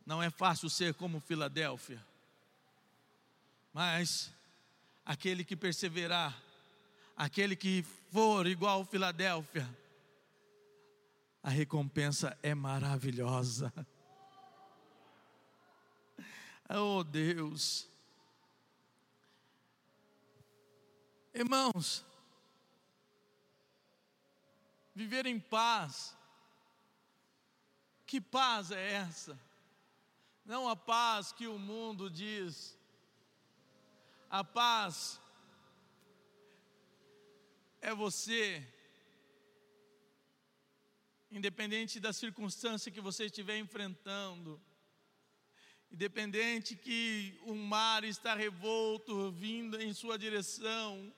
Não 0.07 0.23
é 0.23 0.31
fácil 0.31 0.71
ser 0.71 0.95
como 0.95 1.21
Filadélfia, 1.21 2.03
mas 3.75 4.33
aquele 5.05 5.45
que 5.45 5.55
perseverar, 5.55 6.35
aquele 7.15 7.55
que 7.55 7.85
for 8.11 8.47
igual 8.47 8.87
Filadélfia, 8.87 9.69
a 11.43 11.51
recompensa 11.51 12.35
é 12.43 12.55
maravilhosa. 12.55 13.71
Oh 16.73 17.03
Deus. 17.03 17.89
Irmãos, 21.35 22.05
viver 24.95 25.27
em 25.27 25.41
paz, 25.41 26.17
que 28.07 28.21
paz 28.21 28.71
é 28.71 28.93
essa? 28.93 29.39
Não 30.45 30.69
a 30.69 30.77
paz 30.77 31.33
que 31.33 31.49
o 31.49 31.59
mundo 31.59 32.09
diz, 32.09 32.79
a 34.29 34.45
paz 34.45 35.21
é 37.81 37.93
você, 37.93 38.65
independente 41.33 41.99
da 41.99 42.13
circunstância 42.13 42.93
que 42.93 43.01
você 43.01 43.25
estiver 43.25 43.59
enfrentando, 43.59 44.61
Independente 45.93 46.77
que 46.77 47.39
o 47.45 47.55
mar 47.55 48.05
está 48.05 48.35
revolto 48.35 49.31
vindo 49.33 49.81
em 49.81 49.93
sua 49.93 50.17
direção, 50.17 51.13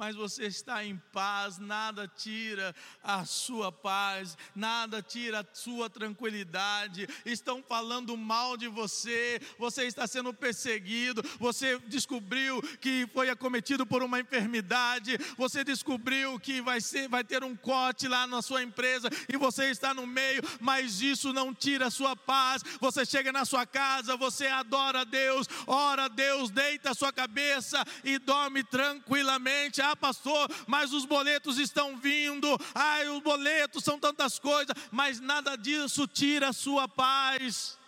mas 0.00 0.16
você 0.16 0.46
está 0.46 0.82
em 0.82 0.96
paz, 1.12 1.58
nada 1.58 2.08
tira 2.08 2.74
a 3.04 3.26
sua 3.26 3.70
paz, 3.70 4.34
nada 4.56 5.02
tira 5.02 5.40
a 5.40 5.46
sua 5.52 5.90
tranquilidade. 5.90 7.06
Estão 7.22 7.62
falando 7.62 8.16
mal 8.16 8.56
de 8.56 8.66
você, 8.66 9.38
você 9.58 9.84
está 9.84 10.06
sendo 10.06 10.32
perseguido, 10.32 11.22
você 11.38 11.78
descobriu 11.80 12.62
que 12.78 13.06
foi 13.12 13.28
acometido 13.28 13.84
por 13.84 14.02
uma 14.02 14.18
enfermidade, 14.18 15.18
você 15.36 15.62
descobriu 15.62 16.40
que 16.40 16.62
vai 16.62 16.80
ser, 16.80 17.06
vai 17.06 17.22
ter 17.22 17.44
um 17.44 17.54
corte 17.54 18.08
lá 18.08 18.26
na 18.26 18.40
sua 18.40 18.62
empresa 18.62 19.10
e 19.30 19.36
você 19.36 19.66
está 19.66 19.92
no 19.92 20.06
meio, 20.06 20.42
mas 20.60 21.02
isso 21.02 21.30
não 21.30 21.52
tira 21.52 21.88
a 21.88 21.90
sua 21.90 22.16
paz. 22.16 22.62
Você 22.80 23.04
chega 23.04 23.30
na 23.32 23.44
sua 23.44 23.66
casa, 23.66 24.16
você 24.16 24.46
adora 24.46 25.02
a 25.02 25.04
Deus, 25.04 25.46
ora 25.66 26.06
a 26.06 26.08
Deus, 26.08 26.48
deita 26.48 26.92
a 26.92 26.94
sua 26.94 27.12
cabeça 27.12 27.84
e 28.02 28.18
dorme 28.18 28.64
tranquilamente 28.64 29.82
ah, 29.92 29.96
pastor, 29.96 30.48
mas 30.66 30.92
os 30.92 31.04
boletos 31.04 31.58
estão 31.58 31.96
vindo, 31.96 32.46
ai, 32.74 33.08
os 33.08 33.22
boletos 33.22 33.84
são 33.84 33.98
tantas 33.98 34.38
coisas, 34.38 34.74
mas 34.90 35.20
nada 35.20 35.56
disso 35.56 36.06
tira 36.06 36.48
a 36.48 36.52
sua 36.52 36.88
paz. 36.88 37.78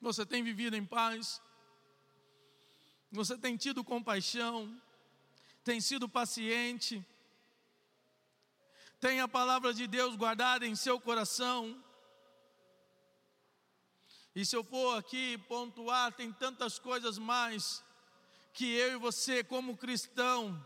Você 0.00 0.24
tem 0.24 0.42
vivido 0.42 0.76
em 0.76 0.84
paz? 0.84 1.42
Você 3.10 3.36
tem 3.36 3.56
tido 3.56 3.82
compaixão? 3.82 4.80
Tem 5.64 5.80
sido 5.80 6.08
paciente? 6.08 7.04
Tem 9.00 9.20
a 9.20 9.28
palavra 9.28 9.72
de 9.72 9.86
Deus 9.86 10.16
guardada 10.16 10.66
em 10.66 10.74
seu 10.74 11.00
coração? 11.00 11.82
E 14.38 14.46
se 14.46 14.54
eu 14.54 14.62
for 14.62 14.96
aqui 14.96 15.36
pontuar, 15.48 16.12
tem 16.12 16.32
tantas 16.32 16.78
coisas 16.78 17.18
mais 17.18 17.82
que 18.54 18.72
eu 18.72 18.92
e 18.92 18.96
você, 18.96 19.42
como 19.42 19.76
cristão, 19.76 20.64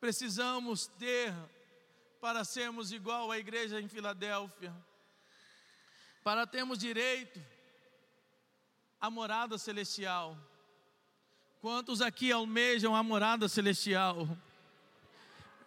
precisamos 0.00 0.86
ter 0.86 1.34
para 2.18 2.42
sermos 2.42 2.92
igual 2.92 3.30
à 3.30 3.38
igreja 3.38 3.78
em 3.78 3.88
Filadélfia. 3.88 4.74
para 6.24 6.46
termos 6.46 6.78
direito 6.78 7.38
à 8.98 9.10
morada 9.10 9.58
celestial. 9.58 10.34
Quantos 11.60 12.00
aqui 12.00 12.32
almejam 12.32 12.96
a 12.96 13.02
morada 13.02 13.50
celestial? 13.50 14.26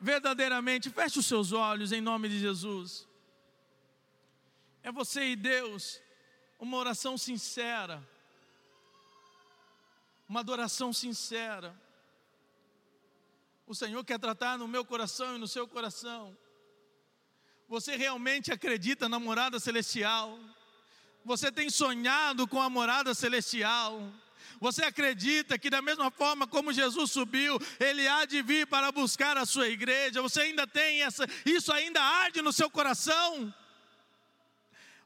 Verdadeiramente, 0.02 0.90
feche 0.90 1.20
os 1.20 1.28
seus 1.28 1.52
olhos 1.52 1.92
em 1.92 2.02
nome 2.02 2.28
de 2.30 2.40
Jesus. 2.40 3.08
É 4.82 4.92
você 4.92 5.30
e 5.30 5.36
Deus, 5.36 6.02
uma 6.64 6.78
oração 6.78 7.18
sincera, 7.18 8.02
uma 10.30 10.40
adoração 10.40 10.94
sincera. 10.94 11.76
O 13.68 13.76
Senhor 13.76 14.02
quer 14.06 14.18
tratar 14.18 14.58
no 14.58 14.66
meu 14.66 14.86
coração 14.86 15.36
e 15.36 15.40
no 15.40 15.48
seu 15.48 15.68
coração. 15.68 16.36
Você 17.68 17.98
realmente 17.98 18.50
acredita 18.50 19.10
na 19.10 19.20
morada 19.20 19.60
celestial? 19.60 20.40
Você 21.26 21.52
tem 21.52 21.70
sonhado 21.70 22.48
com 22.48 22.62
a 22.62 22.70
morada 22.70 23.14
celestial? 23.14 24.02
Você 24.62 24.86
acredita 24.86 25.60
que, 25.60 25.70
da 25.70 25.82
mesma 25.82 26.10
forma 26.12 26.48
como 26.48 26.72
Jesus 26.72 27.12
subiu, 27.12 27.60
Ele 27.78 28.08
há 28.08 28.24
de 28.24 28.42
vir 28.42 28.68
para 28.68 28.90
buscar 28.90 29.36
a 29.36 29.46
sua 29.46 29.68
igreja? 29.68 30.22
Você 30.22 30.42
ainda 30.42 30.66
tem 30.66 31.04
essa, 31.04 31.28
isso 31.46 31.74
ainda 31.74 32.02
arde 32.02 32.42
no 32.42 32.54
seu 32.54 32.70
coração? 32.70 33.54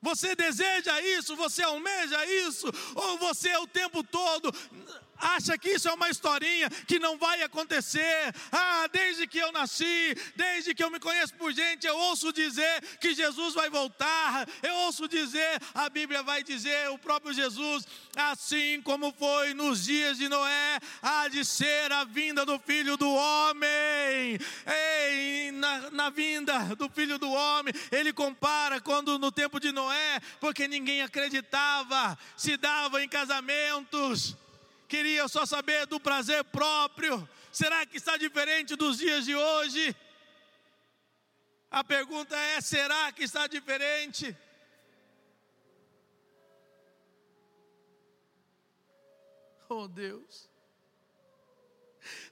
Você 0.01 0.35
deseja 0.35 1.01
isso? 1.01 1.35
Você 1.35 1.63
almeja 1.63 2.25
isso? 2.47 2.67
Ou 2.95 3.17
você 3.17 3.55
o 3.57 3.67
tempo 3.67 4.03
todo 4.03 4.53
acha 5.19 5.57
que 5.57 5.69
isso 5.69 5.87
é 5.87 5.93
uma 5.93 6.09
historinha 6.09 6.69
que 6.87 6.99
não 6.99 7.17
vai 7.17 7.41
acontecer. 7.41 8.33
Ah, 8.51 8.87
desde 8.91 9.27
que 9.27 9.39
eu 9.39 9.51
nasci, 9.51 10.15
desde 10.35 10.73
que 10.73 10.83
eu 10.83 10.89
me 10.89 10.99
conheço 10.99 11.33
por 11.35 11.51
gente, 11.51 11.85
eu 11.85 11.97
ouço 11.97 12.31
dizer 12.31 12.81
que 12.99 13.13
Jesus 13.13 13.53
vai 13.53 13.69
voltar. 13.69 14.47
Eu 14.61 14.73
ouço 14.85 15.07
dizer, 15.07 15.61
a 15.73 15.89
Bíblia 15.89 16.23
vai 16.23 16.43
dizer, 16.43 16.89
o 16.89 16.97
próprio 16.97 17.33
Jesus, 17.33 17.85
assim 18.15 18.81
como 18.81 19.13
foi 19.13 19.53
nos 19.53 19.85
dias 19.85 20.17
de 20.17 20.29
Noé, 20.29 20.79
há 21.01 21.27
de 21.27 21.43
ser 21.43 21.91
a 21.91 22.03
vinda 22.03 22.45
do 22.45 22.59
Filho 22.59 22.97
do 22.97 23.09
Homem. 23.09 24.39
Ei, 24.65 25.51
na, 25.51 25.91
na 25.91 26.09
vinda 26.09 26.75
do 26.75 26.89
Filho 26.89 27.17
do 27.17 27.31
Homem, 27.31 27.73
ele 27.91 28.13
compara 28.13 28.79
quando 28.79 29.17
no 29.17 29.31
tempo 29.31 29.59
de 29.59 29.71
Noé, 29.71 30.19
porque 30.39 30.67
ninguém 30.67 31.01
acreditava, 31.01 32.17
se 32.35 32.57
dava 32.57 33.03
em 33.03 33.09
casamentos 33.09 34.35
queria 34.87 35.27
só 35.27 35.45
saber 35.45 35.85
do 35.85 35.99
prazer 35.99 36.43
próprio. 36.45 37.27
Será 37.51 37.85
que 37.85 37.97
está 37.97 38.17
diferente 38.17 38.75
dos 38.75 38.97
dias 38.97 39.25
de 39.25 39.35
hoje? 39.35 39.95
A 41.69 41.83
pergunta 41.83 42.35
é: 42.35 42.61
será 42.61 43.11
que 43.11 43.23
está 43.23 43.47
diferente? 43.47 44.35
Oh 49.69 49.87
Deus, 49.87 50.46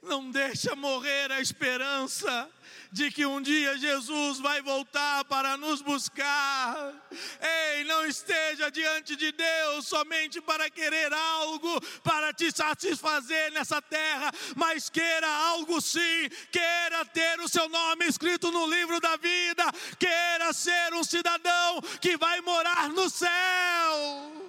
não 0.06 0.30
deixa 0.30 0.74
morrer 0.76 1.30
a 1.32 1.40
esperança 1.40 2.48
de 2.90 3.10
que 3.10 3.26
um 3.26 3.42
dia 3.42 3.76
Jesus 3.76 4.38
vai 4.38 4.62
voltar 4.62 5.24
para 5.24 5.56
nos 5.56 5.82
buscar. 5.82 6.94
Ei, 7.40 7.84
não 7.84 8.06
esteja 8.06 8.70
diante 8.70 9.16
de 9.16 9.32
Deus 9.32 9.86
somente 9.86 10.40
para 10.40 10.70
querer 10.70 11.12
algo, 11.12 11.80
para 12.02 12.32
te 12.32 12.50
satisfazer 12.50 13.52
nessa 13.52 13.82
terra, 13.82 14.32
mas 14.54 14.88
queira 14.88 15.28
algo 15.28 15.80
sim, 15.80 16.30
queira 16.50 17.04
ter 17.12 17.40
o 17.40 17.48
seu 17.48 17.68
nome 17.68 18.06
escrito 18.06 18.50
no 18.50 18.66
livro 18.66 19.00
da 19.00 19.16
vida, 19.16 19.64
queira 19.98 20.52
ser 20.52 20.94
um 20.94 21.04
cidadão 21.04 21.80
que 22.00 22.16
vai 22.16 22.40
morar 22.40 22.88
no 22.90 23.10
céu. 23.10 24.45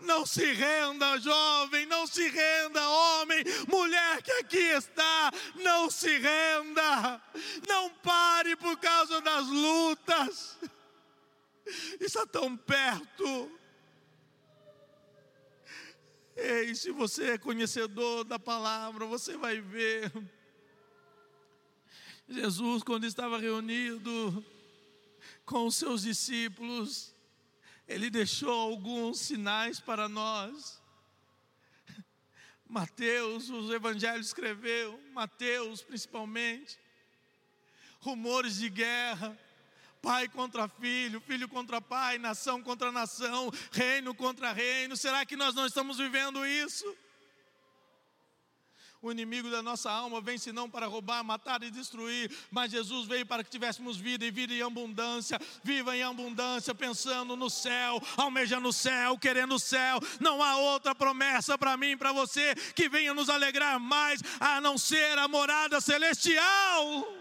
Não 0.00 0.24
se 0.24 0.52
renda, 0.52 1.18
jovem, 1.18 1.86
não 1.86 2.06
se 2.06 2.26
renda, 2.28 2.88
homem, 2.88 3.44
mulher 3.68 4.22
que 4.22 4.32
aqui 4.32 4.58
está, 4.58 5.30
não 5.56 5.90
se 5.90 6.18
renda. 6.18 7.22
Não 7.68 7.90
pare 7.90 8.56
por 8.56 8.78
causa 8.78 9.20
das 9.20 9.46
lutas. 9.46 10.58
Está 12.00 12.26
tão 12.26 12.56
perto. 12.56 13.50
Ei, 16.36 16.74
se 16.74 16.90
você 16.90 17.32
é 17.32 17.38
conhecedor 17.38 18.24
da 18.24 18.38
palavra, 18.38 19.04
você 19.04 19.36
vai 19.36 19.60
ver. 19.60 20.10
Jesus, 22.26 22.82
quando 22.82 23.04
estava 23.04 23.38
reunido 23.38 24.44
com 25.44 25.66
os 25.66 25.76
seus 25.76 26.02
discípulos, 26.02 27.14
ele 27.90 28.08
deixou 28.08 28.52
alguns 28.52 29.18
sinais 29.18 29.80
para 29.80 30.08
nós. 30.08 30.80
Mateus, 32.64 33.50
os 33.50 33.68
evangelhos 33.68 34.28
escreveu, 34.28 34.98
Mateus 35.12 35.82
principalmente, 35.82 36.78
rumores 37.98 38.54
de 38.54 38.70
guerra, 38.70 39.36
pai 40.00 40.28
contra 40.28 40.68
filho, 40.68 41.20
filho 41.20 41.48
contra 41.48 41.80
pai, 41.80 42.16
nação 42.16 42.62
contra 42.62 42.92
nação, 42.92 43.50
reino 43.72 44.14
contra 44.14 44.52
reino. 44.52 44.96
Será 44.96 45.26
que 45.26 45.34
nós 45.34 45.52
não 45.52 45.66
estamos 45.66 45.98
vivendo 45.98 46.46
isso? 46.46 46.96
O 49.02 49.10
inimigo 49.10 49.48
da 49.50 49.62
nossa 49.62 49.90
alma 49.90 50.20
vem 50.20 50.36
senão 50.36 50.68
para 50.68 50.86
roubar, 50.86 51.24
matar 51.24 51.62
e 51.62 51.70
destruir, 51.70 52.30
mas 52.50 52.70
Jesus 52.70 53.08
veio 53.08 53.24
para 53.24 53.42
que 53.42 53.48
tivéssemos 53.48 53.96
vida 53.96 54.26
e 54.26 54.30
vida 54.30 54.52
em 54.52 54.60
abundância. 54.60 55.40
Viva 55.64 55.96
em 55.96 56.02
abundância, 56.02 56.74
pensando 56.74 57.34
no 57.34 57.48
céu, 57.48 58.02
almejando 58.16 58.68
o 58.68 58.72
céu, 58.72 59.16
querendo 59.16 59.54
o 59.54 59.58
céu. 59.58 59.98
Não 60.20 60.42
há 60.42 60.56
outra 60.56 60.94
promessa 60.94 61.56
para 61.56 61.78
mim, 61.78 61.96
para 61.96 62.12
você, 62.12 62.54
que 62.74 62.90
venha 62.90 63.14
nos 63.14 63.30
alegrar 63.30 63.80
mais, 63.80 64.22
a 64.38 64.60
não 64.60 64.76
ser 64.76 65.18
a 65.18 65.26
morada 65.26 65.80
celestial. 65.80 67.19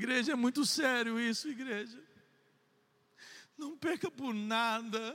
Igreja, 0.00 0.32
é 0.32 0.34
muito 0.34 0.64
sério 0.64 1.20
isso, 1.20 1.46
igreja. 1.46 2.02
Não 3.58 3.76
perca 3.76 4.10
por 4.10 4.32
nada 4.32 5.14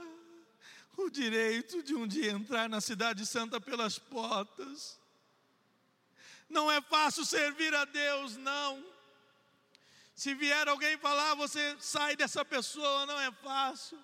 o 0.96 1.10
direito 1.10 1.82
de 1.82 1.96
um 1.96 2.06
dia 2.06 2.32
entrar 2.32 2.70
na 2.70 2.80
Cidade 2.80 3.26
Santa 3.26 3.60
pelas 3.60 3.98
portas. 3.98 5.00
Não 6.48 6.72
é 6.72 6.80
fácil 6.84 7.26
servir 7.26 7.74
a 7.74 7.84
Deus, 7.84 8.38
não. 8.38 8.86
Se 10.14 10.36
vier 10.36 10.68
alguém 10.68 10.96
falar, 11.00 11.34
você 11.34 11.76
sai 11.80 12.16
dessa 12.16 12.46
pessoa, 12.46 13.08
não 13.08 13.20
é 13.20 13.32
fácil. 13.32 13.98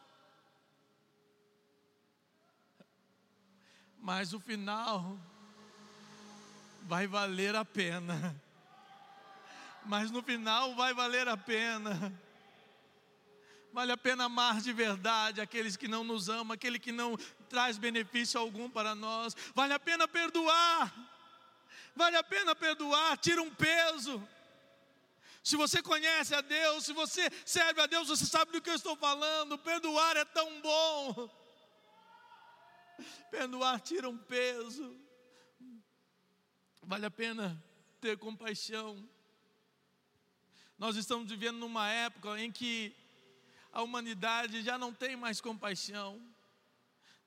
Mas 3.99 4.33
o 4.33 4.39
final 4.39 5.15
vai 6.87 7.05
valer 7.05 7.55
a 7.55 7.63
pena 7.63 8.35
mas 9.85 10.11
no 10.11 10.21
final 10.21 10.75
vai 10.75 10.93
valer 10.93 11.27
a 11.27 11.37
pena. 11.37 12.13
Vale 13.73 13.91
a 13.93 13.97
pena 13.97 14.25
amar 14.25 14.59
de 14.59 14.73
verdade 14.73 15.39
aqueles 15.39 15.77
que 15.77 15.87
não 15.87 16.03
nos 16.03 16.27
amam, 16.27 16.53
aquele 16.53 16.77
que 16.77 16.91
não 16.91 17.15
traz 17.47 17.77
benefício 17.77 18.39
algum 18.39 18.69
para 18.69 18.93
nós. 18.93 19.35
Vale 19.55 19.73
a 19.73 19.79
pena 19.79 20.07
perdoar. 20.07 20.93
Vale 21.95 22.17
a 22.17 22.23
pena 22.23 22.53
perdoar, 22.53 23.17
tira 23.17 23.41
um 23.41 23.53
peso. 23.53 24.21
Se 25.43 25.55
você 25.55 25.81
conhece 25.81 26.35
a 26.35 26.41
Deus, 26.41 26.85
se 26.85 26.93
você 26.93 27.29
serve 27.45 27.81
a 27.81 27.87
Deus, 27.87 28.07
você 28.07 28.25
sabe 28.25 28.51
do 28.51 28.61
que 28.61 28.69
eu 28.69 28.75
estou 28.75 28.95
falando. 28.95 29.57
Perdoar 29.57 30.17
é 30.17 30.25
tão 30.25 30.61
bom. 30.61 31.29
Perdoar 33.31 33.79
tira 33.79 34.09
um 34.09 34.17
peso. 34.17 34.99
Vale 36.83 37.05
a 37.05 37.11
pena 37.11 37.61
ter 37.99 38.17
compaixão. 38.17 39.07
Nós 40.81 40.95
estamos 40.95 41.29
vivendo 41.29 41.59
numa 41.59 41.87
época 41.91 42.41
em 42.41 42.51
que 42.51 42.91
a 43.71 43.83
humanidade 43.83 44.63
já 44.63 44.79
não 44.79 44.91
tem 44.91 45.15
mais 45.15 45.39
compaixão. 45.39 46.19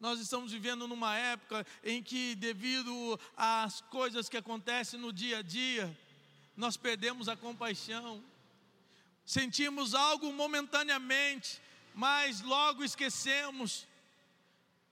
Nós 0.01 0.19
estamos 0.19 0.51
vivendo 0.51 0.89
numa 0.89 1.17
época 1.17 1.65
em 1.85 2.03
que, 2.03 2.35
devido 2.35 2.93
às 3.37 3.81
coisas 3.83 4.29
que 4.29 4.37
acontecem 4.37 4.99
no 4.99 5.13
dia 5.13 5.39
a 5.39 5.43
dia, 5.43 5.97
nós 6.57 6.77
perdemos 6.77 7.29
a 7.29 7.37
compaixão. 7.37 8.21
Sentimos 9.25 9.95
algo 9.95 10.33
momentaneamente, 10.33 11.63
mas 11.95 12.41
logo 12.41 12.83
esquecemos. 12.83 13.87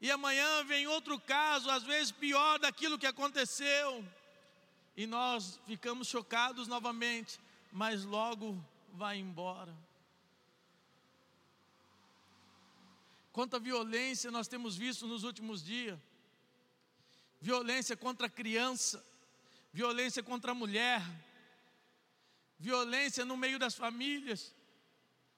E 0.00 0.08
amanhã 0.08 0.62
vem 0.62 0.86
outro 0.86 1.18
caso, 1.18 1.68
às 1.68 1.82
vezes 1.82 2.12
pior 2.12 2.60
daquilo 2.60 2.96
que 2.96 3.08
aconteceu. 3.08 4.04
E 4.96 5.04
nós 5.04 5.58
ficamos 5.66 6.06
chocados 6.06 6.68
novamente 6.68 7.40
mas 7.72 8.04
logo 8.04 8.62
vai 8.92 9.18
embora. 9.18 9.74
Quanta 13.32 13.58
violência 13.58 14.30
nós 14.30 14.46
temos 14.46 14.76
visto 14.76 15.06
nos 15.08 15.24
últimos 15.24 15.64
dias 15.64 15.98
violência 17.42 17.96
contra 17.96 18.28
a 18.28 18.30
criança, 18.30 19.04
violência 19.72 20.22
contra 20.22 20.52
a 20.52 20.54
mulher, 20.54 21.02
violência 22.56 23.24
no 23.24 23.36
meio 23.36 23.58
das 23.58 23.74
famílias. 23.74 24.54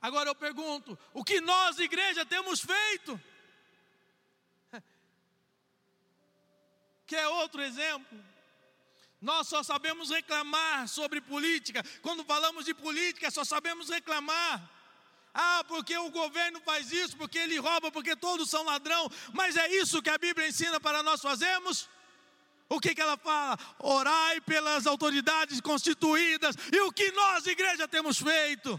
Agora 0.02 0.28
eu 0.28 0.34
pergunto: 0.34 0.98
o 1.14 1.24
que 1.24 1.40
nós, 1.40 1.78
igreja, 1.78 2.26
temos 2.26 2.60
feito? 2.60 3.18
Quer 7.06 7.26
outro 7.28 7.62
exemplo? 7.62 8.22
Nós 9.24 9.48
só 9.48 9.62
sabemos 9.62 10.10
reclamar 10.10 10.86
sobre 10.86 11.18
política. 11.18 11.82
Quando 12.02 12.22
falamos 12.24 12.66
de 12.66 12.74
política, 12.74 13.30
só 13.30 13.42
sabemos 13.42 13.88
reclamar. 13.88 14.70
Ah, 15.32 15.64
porque 15.66 15.96
o 15.96 16.10
governo 16.10 16.60
faz 16.60 16.92
isso, 16.92 17.16
porque 17.16 17.38
ele 17.38 17.56
rouba, 17.56 17.90
porque 17.90 18.14
todos 18.14 18.50
são 18.50 18.62
ladrão. 18.64 19.10
Mas 19.32 19.56
é 19.56 19.66
isso 19.76 20.02
que 20.02 20.10
a 20.10 20.18
Bíblia 20.18 20.46
ensina 20.46 20.78
para 20.78 21.02
nós 21.02 21.22
fazermos? 21.22 21.88
O 22.68 22.78
que, 22.78 22.94
que 22.94 23.00
ela 23.00 23.16
fala? 23.16 23.58
Orai 23.78 24.42
pelas 24.42 24.86
autoridades 24.86 25.58
constituídas. 25.58 26.54
E 26.70 26.80
o 26.82 26.92
que 26.92 27.10
nós, 27.12 27.46
igreja, 27.46 27.88
temos 27.88 28.18
feito? 28.18 28.78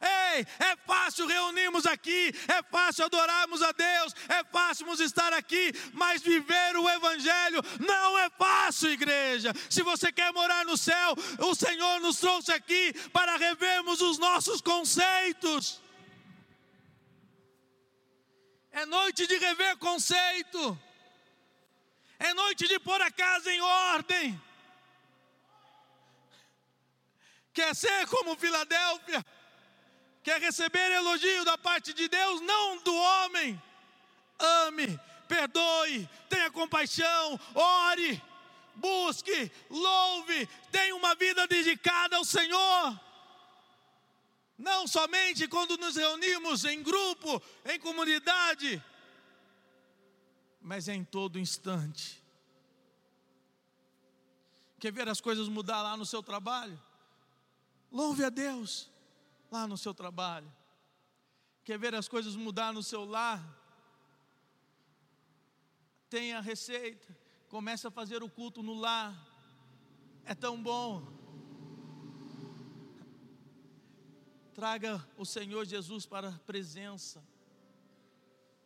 Ei, 0.00 0.46
é 0.58 0.76
fácil 0.86 1.26
reunirmos 1.26 1.84
aqui, 1.84 2.32
é 2.48 2.62
fácil 2.62 3.04
adorarmos 3.04 3.62
a 3.62 3.72
Deus, 3.72 4.14
é 4.28 4.42
fácil 4.44 4.86
estar 5.00 5.32
aqui, 5.32 5.72
mas 5.92 6.22
viver 6.22 6.76
o 6.76 6.88
Evangelho 6.88 7.60
não 7.78 8.18
é 8.18 8.30
fácil, 8.30 8.90
igreja. 8.90 9.52
Se 9.68 9.82
você 9.82 10.10
quer 10.10 10.32
morar 10.32 10.64
no 10.64 10.76
céu, 10.76 11.14
o 11.40 11.54
Senhor 11.54 12.00
nos 12.00 12.18
trouxe 12.18 12.52
aqui 12.52 12.92
para 13.10 13.36
revermos 13.36 14.00
os 14.00 14.18
nossos 14.18 14.60
conceitos. 14.60 15.82
É 18.72 18.86
noite 18.86 19.26
de 19.26 19.36
rever 19.36 19.76
conceito, 19.78 20.80
é 22.18 22.32
noite 22.32 22.66
de 22.68 22.78
pôr 22.78 23.02
a 23.02 23.10
casa 23.10 23.52
em 23.52 23.60
ordem. 23.60 24.40
Quer 27.52 27.74
ser 27.74 28.06
como 28.06 28.36
Filadélfia? 28.36 29.24
Quer 30.22 30.40
receber 30.40 30.92
elogio 30.92 31.44
da 31.44 31.56
parte 31.56 31.94
de 31.94 32.08
Deus, 32.08 32.40
não 32.42 32.78
do 32.78 32.94
homem. 32.94 33.60
Ame, 34.38 34.98
perdoe, 35.26 36.08
tenha 36.28 36.50
compaixão, 36.50 37.40
ore, 37.54 38.22
busque, 38.74 39.50
louve, 39.70 40.46
tenha 40.70 40.94
uma 40.94 41.14
vida 41.14 41.46
dedicada 41.46 42.16
ao 42.16 42.24
Senhor. 42.24 43.00
Não 44.58 44.86
somente 44.86 45.48
quando 45.48 45.78
nos 45.78 45.96
reunimos 45.96 46.66
em 46.66 46.82
grupo, 46.82 47.42
em 47.64 47.80
comunidade, 47.80 48.82
mas 50.60 50.86
em 50.86 51.02
todo 51.02 51.38
instante. 51.38 52.22
Quer 54.78 54.92
ver 54.92 55.08
as 55.08 55.20
coisas 55.20 55.48
mudar 55.48 55.80
lá 55.80 55.96
no 55.96 56.04
seu 56.04 56.22
trabalho? 56.22 56.78
Louve 57.90 58.22
a 58.24 58.28
Deus 58.28 58.90
lá 59.50 59.66
no 59.66 59.76
seu 59.76 59.92
trabalho, 59.92 60.50
quer 61.64 61.78
ver 61.78 61.94
as 61.94 62.08
coisas 62.08 62.36
mudar 62.36 62.72
no 62.72 62.82
seu 62.82 63.04
lar, 63.04 63.42
tenha 66.08 66.40
receita, 66.40 67.06
comece 67.48 67.86
a 67.86 67.90
fazer 67.90 68.22
o 68.22 68.30
culto 68.30 68.62
no 68.62 68.74
lar, 68.74 69.14
é 70.24 70.34
tão 70.34 70.62
bom. 70.62 71.18
Traga 74.54 75.04
o 75.16 75.24
Senhor 75.24 75.64
Jesus 75.64 76.06
para 76.06 76.28
a 76.28 76.38
presença, 76.40 77.24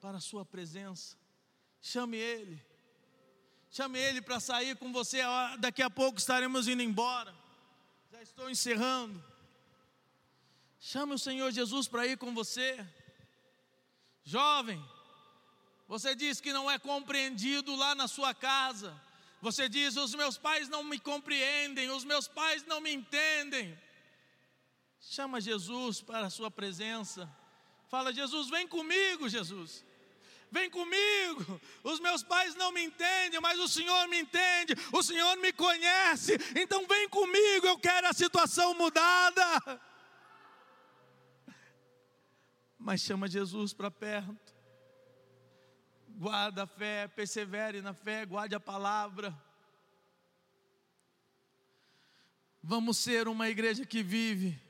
para 0.00 0.18
a 0.18 0.20
sua 0.20 0.44
presença, 0.44 1.16
chame 1.80 2.16
Ele, 2.16 2.60
chame 3.70 3.98
Ele 3.98 4.20
para 4.20 4.40
sair 4.40 4.76
com 4.76 4.92
você, 4.92 5.20
daqui 5.60 5.82
a 5.82 5.88
pouco 5.88 6.18
estaremos 6.18 6.68
indo 6.68 6.82
embora, 6.82 7.34
já 8.10 8.22
estou 8.22 8.50
encerrando. 8.50 9.33
Chame 10.86 11.14
o 11.14 11.18
Senhor 11.18 11.50
Jesus 11.50 11.88
para 11.88 12.06
ir 12.06 12.18
com 12.18 12.34
você. 12.34 12.86
Jovem, 14.22 14.78
você 15.88 16.14
diz 16.14 16.42
que 16.42 16.52
não 16.52 16.70
é 16.70 16.78
compreendido 16.78 17.74
lá 17.74 17.94
na 17.94 18.06
sua 18.06 18.34
casa. 18.34 18.94
Você 19.40 19.66
diz: 19.66 19.96
os 19.96 20.14
meus 20.14 20.36
pais 20.36 20.68
não 20.68 20.84
me 20.84 20.98
compreendem, 20.98 21.88
os 21.88 22.04
meus 22.04 22.28
pais 22.28 22.66
não 22.66 22.82
me 22.82 22.92
entendem. 22.92 23.80
Chama 25.00 25.40
Jesus 25.40 26.02
para 26.02 26.26
a 26.26 26.30
sua 26.30 26.50
presença. 26.50 27.34
Fala, 27.88 28.12
Jesus, 28.12 28.50
vem 28.50 28.68
comigo, 28.68 29.26
Jesus. 29.26 29.82
Vem 30.50 30.68
comigo. 30.68 31.58
Os 31.82 31.98
meus 31.98 32.22
pais 32.22 32.54
não 32.56 32.70
me 32.72 32.84
entendem, 32.84 33.40
mas 33.40 33.58
o 33.58 33.68
Senhor 33.68 34.06
me 34.08 34.20
entende. 34.20 34.74
O 34.92 35.02
Senhor 35.02 35.34
me 35.38 35.50
conhece. 35.50 36.36
Então 36.54 36.86
vem 36.86 37.08
comigo. 37.08 37.66
Eu 37.66 37.78
quero 37.78 38.06
a 38.06 38.12
situação 38.12 38.74
mudada 38.74 39.80
mas 42.84 43.00
chama 43.00 43.26
Jesus 43.26 43.72
para 43.72 43.90
perto. 43.90 44.54
Guarda 46.06 46.64
a 46.64 46.66
fé, 46.66 47.08
persevere 47.08 47.80
na 47.80 47.94
fé, 47.94 48.26
guarde 48.26 48.54
a 48.54 48.60
palavra. 48.60 49.34
Vamos 52.62 52.98
ser 52.98 53.26
uma 53.26 53.48
igreja 53.48 53.86
que 53.86 54.02
vive 54.02 54.60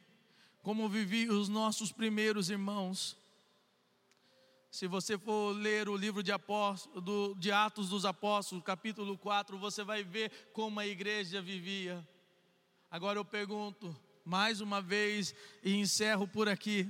como 0.63 0.89
viviam 0.89 1.37
os 1.37 1.49
nossos 1.49 1.91
primeiros 1.91 2.51
irmãos. 2.51 3.17
Se 4.71 4.87
você 4.87 5.19
for 5.19 5.53
ler 5.53 5.89
o 5.89 5.97
livro 5.97 6.23
de, 6.23 6.31
Apóstolo, 6.31 7.01
do, 7.01 7.35
de 7.35 7.51
Atos 7.51 7.89
dos 7.89 8.05
Apóstolos, 8.05 8.63
capítulo 8.63 9.19
4, 9.19 9.59
você 9.59 9.83
vai 9.83 10.05
ver 10.05 10.31
como 10.53 10.79
a 10.79 10.87
igreja 10.87 11.43
vivia. 11.43 12.07
Agora 12.89 13.19
eu 13.19 13.25
pergunto, 13.25 13.95
mais 14.25 14.61
uma 14.61 14.81
vez, 14.81 15.35
e 15.65 15.75
encerro 15.75 16.29
por 16.29 16.49
aqui. 16.49 16.89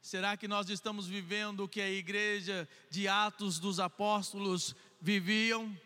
Será 0.00 0.36
que 0.36 0.48
nós 0.48 0.68
estamos 0.70 1.06
vivendo 1.06 1.64
o 1.64 1.68
que 1.68 1.80
a 1.80 1.90
igreja 1.90 2.68
de 2.90 3.08
Atos 3.08 3.58
dos 3.58 3.80
Apóstolos 3.80 4.74
viviam? 5.00 5.76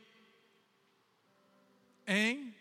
Hein? 2.06 2.54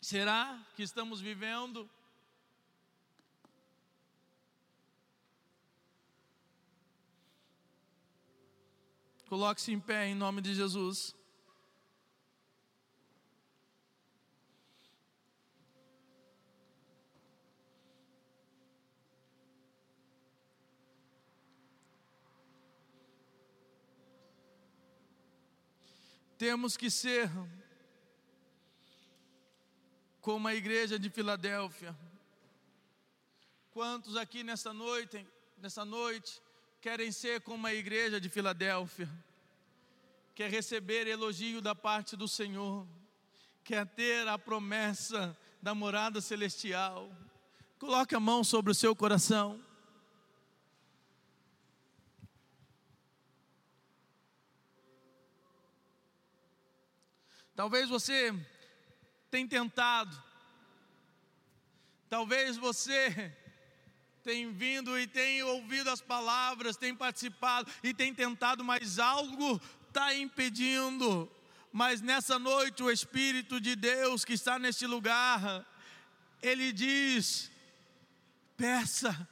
Será 0.00 0.66
que 0.74 0.82
estamos 0.82 1.20
vivendo? 1.20 1.88
Coloque-se 9.28 9.72
em 9.72 9.78
pé 9.78 10.06
em 10.06 10.14
nome 10.14 10.40
de 10.40 10.54
Jesus. 10.54 11.17
Temos 26.38 26.76
que 26.76 26.88
ser 26.88 27.28
como 30.20 30.46
a 30.46 30.54
igreja 30.54 30.96
de 30.96 31.10
Filadélfia. 31.10 31.98
Quantos 33.72 34.16
aqui 34.16 34.44
nessa 34.44 34.72
noite, 34.72 35.26
nessa 35.56 35.84
noite, 35.84 36.40
querem 36.80 37.10
ser 37.10 37.40
como 37.40 37.66
a 37.66 37.74
igreja 37.74 38.20
de 38.20 38.28
Filadélfia? 38.28 39.08
Quer 40.32 40.48
receber 40.48 41.08
elogio 41.08 41.60
da 41.60 41.74
parte 41.74 42.14
do 42.14 42.28
Senhor? 42.28 42.86
Quer 43.64 43.84
ter 43.84 44.28
a 44.28 44.38
promessa 44.38 45.36
da 45.60 45.74
morada 45.74 46.20
celestial? 46.20 47.10
Coloque 47.80 48.14
a 48.14 48.20
mão 48.20 48.44
sobre 48.44 48.70
o 48.70 48.74
seu 48.76 48.94
coração. 48.94 49.60
Talvez 57.58 57.88
você 57.88 58.32
tenha 59.32 59.48
tentado, 59.48 60.16
talvez 62.08 62.56
você 62.56 63.34
tenha 64.22 64.48
vindo 64.52 64.96
e 64.96 65.08
tenha 65.08 65.44
ouvido 65.44 65.90
as 65.90 66.00
palavras, 66.00 66.76
tenha 66.76 66.94
participado 66.94 67.68
e 67.82 67.92
tenha 67.92 68.14
tentado, 68.14 68.62
mas 68.62 69.00
algo 69.00 69.60
está 69.88 70.14
impedindo. 70.14 71.28
Mas 71.72 72.00
nessa 72.00 72.38
noite, 72.38 72.80
o 72.80 72.92
Espírito 72.92 73.60
de 73.60 73.74
Deus 73.74 74.24
que 74.24 74.34
está 74.34 74.56
neste 74.56 74.86
lugar, 74.86 75.66
ele 76.40 76.72
diz: 76.72 77.50
peça, 78.56 79.28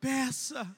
peça, 0.00 0.74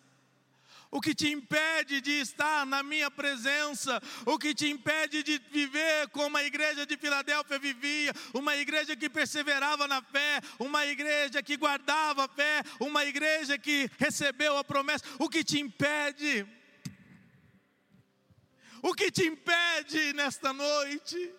o 0.91 1.01
que 1.01 1.15
te 1.15 1.31
impede 1.31 2.01
de 2.01 2.21
estar 2.21 2.67
na 2.67 2.83
minha 2.83 3.11
presença, 3.11 4.03
o 4.27 4.37
que 4.37 4.53
te 4.53 4.69
impede 4.69 5.23
de 5.23 5.39
viver 5.51 6.09
como 6.09 6.37
a 6.37 6.43
igreja 6.43 6.85
de 6.85 6.97
Filadélfia 6.97 7.59
vivia, 7.61 8.13
uma 8.35 8.57
igreja 8.57 8.97
que 8.97 9.09
perseverava 9.09 9.87
na 9.87 10.03
fé, 10.03 10.41
uma 10.59 10.85
igreja 10.87 11.43
que 11.43 11.57
guardava 11.57 12.25
a 12.25 12.29
fé, 12.29 12.63
uma 12.81 13.05
igreja 13.05 13.57
que 13.57 13.89
recebeu 13.99 14.59
a 14.59 14.65
promessa, 14.65 15.05
o 15.19 15.29
que 15.29 15.45
te 15.45 15.61
impede? 15.61 16.45
O 18.83 18.93
que 18.95 19.13
te 19.13 19.25
impede 19.25 20.13
nesta 20.15 20.53
noite 20.53 21.33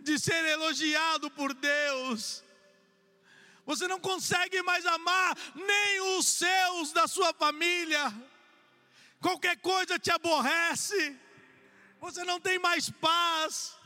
de 0.00 0.18
ser 0.18 0.44
elogiado 0.44 1.30
por 1.30 1.54
Deus? 1.54 2.44
Você 3.64 3.86
não 3.86 4.00
consegue 4.00 4.62
mais 4.62 4.84
amar 4.84 5.36
nem 5.54 6.18
os 6.18 6.26
seus 6.26 6.92
da 6.92 7.06
sua 7.06 7.32
família 7.32 8.12
qualquer 9.20 9.56
coisa 9.58 9.98
te 9.98 10.10
aborrece, 10.10 11.16
você 12.00 12.24
não 12.24 12.40
tem 12.40 12.58
mais 12.58 12.90
paz. 12.90 13.78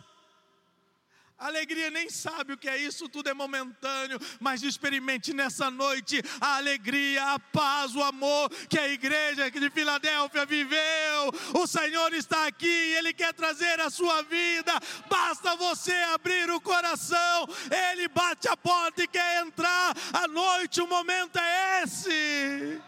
A 1.43 1.47
alegria 1.47 1.91
nem 1.91 2.09
sabe 2.09 2.53
o 2.53 2.57
que 2.57 2.68
é 2.68 2.76
isso, 2.76 3.09
tudo 3.09 3.28
é 3.28 3.35
momentâneo, 3.35 4.16
mas 4.39 4.62
experimente 4.62 5.33
nessa 5.35 5.72
noite 5.72 6.22
a 6.41 6.59
alegria, 6.59 7.33
a 7.33 7.39
paz, 7.41 7.97
o 7.97 8.03
amor 8.05 8.49
que 8.68 8.78
a 8.78 8.89
igreja 8.89 9.51
de 9.51 9.68
Filadélfia 9.68 10.47
viveu. 10.47 11.33
O 11.55 11.66
Senhor 11.66 12.14
está 12.14 12.47
aqui, 12.47 12.95
Ele 12.97 13.12
quer 13.12 13.35
trazer 13.35 13.80
a 13.80 13.91
sua 13.91 14.22
vida, 14.22 14.72
basta 15.11 15.57
você 15.57 15.93
abrir 16.14 16.49
o 16.49 16.61
coração, 16.61 17.49
Ele 17.91 18.07
bate 18.07 18.47
a 18.47 18.57
porta 18.57 19.03
e 19.03 19.09
quer 19.09 19.45
entrar. 19.45 19.97
A 20.12 20.28
noite, 20.28 20.80
o 20.80 20.87
momento 20.87 21.41
é 21.41 21.83
esse. 21.83 22.80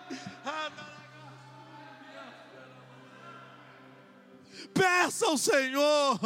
Peça 4.75 5.27
ao 5.27 5.39
Senhor. 5.39 6.19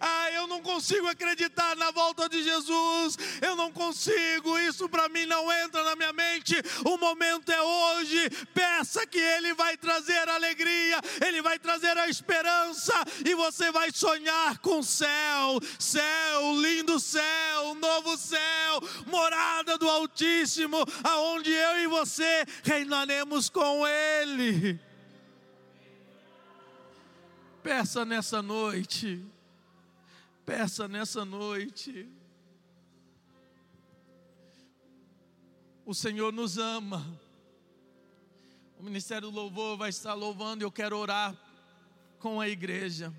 Ah, 0.00 0.30
eu 0.32 0.46
não 0.46 0.62
consigo 0.62 1.06
acreditar 1.06 1.76
na 1.76 1.90
volta 1.90 2.28
de 2.28 2.42
Jesus. 2.42 3.16
Eu 3.40 3.56
não 3.56 3.70
consigo, 3.72 4.58
isso 4.58 4.88
para 4.88 5.08
mim 5.08 5.26
não 5.26 5.50
entra 5.52 5.82
na 5.84 5.96
minha 5.96 6.12
mente. 6.12 6.54
O 6.84 6.96
momento 6.96 7.50
é 7.50 7.62
hoje. 7.62 8.30
Peça 8.54 9.06
que 9.06 9.18
Ele 9.18 9.54
vai 9.54 9.76
trazer 9.76 10.28
alegria, 10.28 11.00
Ele 11.24 11.42
vai 11.42 11.58
trazer 11.58 11.96
a 11.96 12.08
esperança, 12.08 12.94
e 13.24 13.34
você 13.34 13.70
vai 13.70 13.90
sonhar 13.92 14.58
com 14.58 14.82
céu, 14.82 15.60
céu, 15.78 16.52
lindo 16.60 16.98
céu, 16.98 17.74
novo 17.74 18.16
céu, 18.16 18.80
morada 19.06 19.78
do 19.78 19.88
Altíssimo, 19.88 20.78
aonde 21.04 21.50
eu 21.52 21.80
e 21.80 21.86
você 21.86 22.44
reinaremos 22.64 23.48
com 23.48 23.86
Ele. 23.86 24.85
Peça 27.66 28.04
nessa 28.04 28.40
noite. 28.40 29.26
Peça 30.44 30.86
nessa 30.86 31.24
noite. 31.24 32.08
O 35.84 35.92
Senhor 35.92 36.32
nos 36.32 36.58
ama. 36.58 37.04
O 38.78 38.84
Ministério 38.84 39.32
do 39.32 39.34
Louvor 39.34 39.76
vai 39.76 39.90
estar 39.90 40.14
louvando. 40.14 40.62
Eu 40.62 40.70
quero 40.70 40.96
orar 40.96 41.36
com 42.20 42.40
a 42.40 42.48
igreja. 42.48 43.12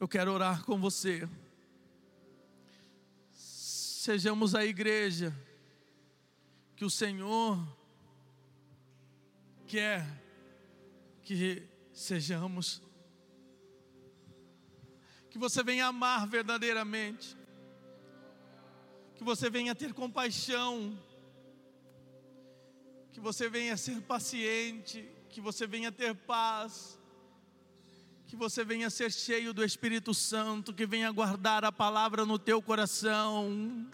Eu 0.00 0.08
quero 0.08 0.32
orar 0.32 0.64
com 0.64 0.80
você. 0.80 1.28
Sejamos 3.34 4.54
a 4.54 4.64
igreja 4.64 5.30
que 6.74 6.86
o 6.86 6.90
Senhor 6.90 7.58
quer 9.66 10.06
que 11.22 11.75
sejamos. 11.96 12.82
Que 15.30 15.38
você 15.38 15.62
venha 15.62 15.86
amar 15.86 16.26
verdadeiramente. 16.28 17.36
Que 19.14 19.24
você 19.24 19.48
venha 19.48 19.74
ter 19.74 19.94
compaixão. 19.94 20.96
Que 23.10 23.18
você 23.18 23.48
venha 23.48 23.76
ser 23.76 24.02
paciente. 24.02 25.08
Que 25.30 25.40
você 25.40 25.66
venha 25.66 25.90
ter 25.90 26.14
paz. 26.14 27.00
Que 28.26 28.36
você 28.36 28.62
venha 28.62 28.90
ser 28.90 29.10
cheio 29.10 29.54
do 29.54 29.64
Espírito 29.64 30.12
Santo. 30.12 30.74
Que 30.74 30.86
venha 30.86 31.10
guardar 31.10 31.64
a 31.64 31.72
palavra 31.72 32.26
no 32.26 32.38
teu 32.38 32.60
coração 32.60 33.90